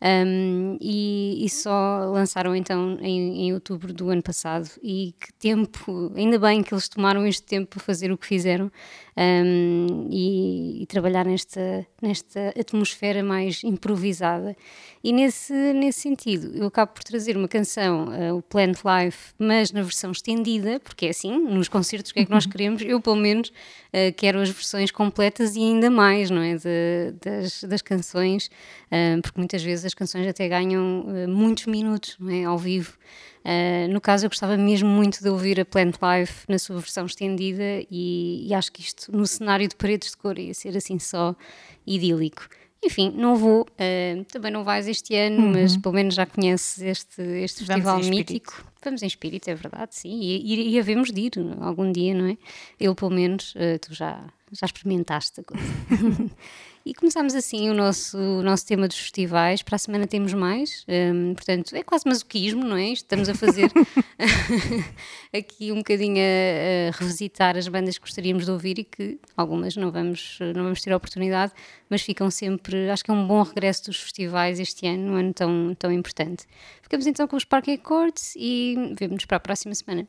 Um, 0.02 0.78
e, 0.80 1.44
e, 1.44 1.50
só 1.50 2.10
lançaram 2.10 2.56
então 2.56 2.96
em, 3.02 3.44
em, 3.48 3.52
outubro 3.52 3.92
do 3.92 4.08
ano 4.08 4.22
passado 4.22 4.66
e 4.82 5.14
que 5.20 5.30
tempo, 5.34 6.10
ainda 6.16 6.38
bem 6.38 6.62
que 6.62 6.72
eles 6.72 6.88
tomaram 6.88 7.26
este 7.26 7.42
tempo 7.42 7.68
para 7.68 7.80
fazer 7.80 8.10
o 8.10 8.16
que 8.16 8.26
fizeram 8.26 8.72
um, 9.16 10.08
e, 10.10 10.82
e, 10.82 10.86
trabalhar 10.86 11.24
nesta, 11.26 11.86
nesta 12.00 12.54
atmosfera 12.58 13.22
mais 13.22 13.62
improvisada. 13.64 14.56
E 15.02 15.12
nesse, 15.12 15.52
nesse 15.72 16.00
sentido 16.00 16.56
eu 16.56 16.66
acabo 16.66 16.92
por 16.92 17.02
trazer 17.04 17.36
uma 17.36 17.48
canção, 17.48 18.08
uh, 18.08 18.36
o 18.36 18.42
Plant 18.42 18.78
Life 18.78 19.32
mas 19.38 19.72
na 19.72 19.82
versão 19.82 20.10
estendida, 20.10 20.80
porque 20.80 21.06
é 21.06 21.10
assim 21.10 21.38
nos 21.38 21.68
concertos 21.68 22.10
o 22.10 22.14
que 22.14 22.20
é 22.20 22.24
que 22.24 22.30
nós 22.30 22.46
queremos, 22.46 22.82
eu 22.82 23.00
pelo 23.00 23.16
menos 23.16 23.48
uh, 23.48 24.12
quero 24.16 24.40
as 24.40 24.50
versões 24.50 24.90
completas 24.90 25.56
e 25.56 25.60
ainda 25.60 25.90
mais, 25.90 26.30
não 26.30 26.42
é, 26.42 26.56
de, 26.56 27.14
das, 27.22 27.64
das 27.64 27.82
canções 27.82 28.46
uh, 28.86 29.20
porque 29.22 29.38
muitas 29.38 29.62
vezes 29.62 29.84
as 29.84 29.94
canções 29.94 30.26
até 30.26 30.48
ganham 30.48 31.04
muitos 31.28 31.66
minutos 31.66 32.16
não 32.18 32.30
é, 32.30 32.44
ao 32.44 32.58
vivo. 32.58 32.98
Uh, 33.44 33.90
no 33.90 34.00
caso, 34.00 34.26
eu 34.26 34.30
gostava 34.30 34.56
mesmo 34.56 34.88
muito 34.88 35.22
de 35.22 35.28
ouvir 35.28 35.58
a 35.60 35.64
Plant 35.64 35.96
Life 35.96 36.44
na 36.48 36.58
sua 36.58 36.78
versão 36.78 37.06
estendida 37.06 37.82
e, 37.90 38.46
e, 38.46 38.54
acho 38.54 38.70
que 38.70 38.82
isto 38.82 39.10
no 39.16 39.26
cenário 39.26 39.66
de 39.66 39.74
paredes 39.74 40.10
de 40.10 40.16
cor 40.16 40.38
ia 40.38 40.52
ser 40.52 40.76
assim 40.76 40.98
só 40.98 41.34
idílico. 41.86 42.48
Enfim, 42.82 43.12
não 43.14 43.36
vou, 43.36 43.62
uh, 43.62 44.24
também 44.24 44.50
não 44.50 44.64
vais 44.64 44.88
este 44.88 45.14
ano, 45.14 45.42
uhum. 45.42 45.52
mas 45.52 45.76
pelo 45.76 45.94
menos 45.94 46.14
já 46.14 46.24
conheces 46.24 46.82
este, 46.82 47.22
este 47.22 47.64
festival 47.64 47.98
mítico. 47.98 48.64
Vamos 48.82 49.02
em 49.02 49.06
espírito, 49.06 49.48
é 49.48 49.54
verdade, 49.54 49.94
sim, 49.94 50.18
e, 50.20 50.54
e, 50.54 50.70
e 50.70 50.78
havemos 50.78 51.10
de 51.10 51.20
ir 51.20 51.32
algum 51.60 51.92
dia, 51.92 52.14
não 52.14 52.26
é? 52.26 52.38
Eu, 52.78 52.94
pelo 52.94 53.10
menos, 53.10 53.52
tu 53.82 53.92
já, 53.92 54.24
já 54.50 54.64
experimentaste 54.64 55.40
a 55.40 55.44
coisa. 55.44 55.62
E 56.84 56.94
começámos 56.94 57.34
assim 57.34 57.68
o 57.68 57.74
nosso, 57.74 58.16
o 58.16 58.42
nosso 58.42 58.66
tema 58.66 58.88
dos 58.88 58.96
festivais. 58.96 59.62
Para 59.62 59.76
a 59.76 59.78
semana 59.78 60.06
temos 60.06 60.32
mais, 60.32 60.84
um, 60.88 61.34
portanto, 61.34 61.76
é 61.76 61.82
quase 61.82 62.08
masoquismo, 62.08 62.64
não 62.64 62.76
é? 62.76 62.90
Estamos 62.90 63.28
a 63.28 63.34
fazer 63.34 63.70
aqui 65.32 65.72
um 65.72 65.76
bocadinho 65.76 66.16
a, 66.18 66.88
a, 66.88 66.98
revisitar 66.98 67.56
as 67.56 67.68
bandas 67.68 67.98
que 67.98 68.04
gostaríamos 68.04 68.46
de 68.46 68.50
ouvir 68.50 68.78
e 68.78 68.84
que 68.84 69.18
algumas 69.36 69.76
não 69.76 69.90
vamos, 69.90 70.38
não 70.54 70.64
vamos 70.64 70.80
ter 70.80 70.92
a 70.92 70.96
oportunidade, 70.96 71.52
mas 71.88 72.00
ficam 72.00 72.30
sempre. 72.30 72.88
Acho 72.88 73.04
que 73.04 73.10
é 73.10 73.14
um 73.14 73.26
bom 73.26 73.42
regresso 73.42 73.84
dos 73.84 74.00
festivais 74.00 74.58
este 74.58 74.86
ano, 74.86 75.12
um 75.12 75.16
ano 75.16 75.34
tão, 75.34 75.74
tão 75.78 75.92
importante. 75.92 76.46
Ficamos 76.82 77.06
então 77.06 77.28
com 77.28 77.36
os 77.36 77.44
Parque 77.44 77.72
Accords 77.72 78.34
e 78.36 78.94
vemos-nos 78.98 79.26
para 79.26 79.36
a 79.36 79.40
próxima 79.40 79.74
semana. 79.74 80.08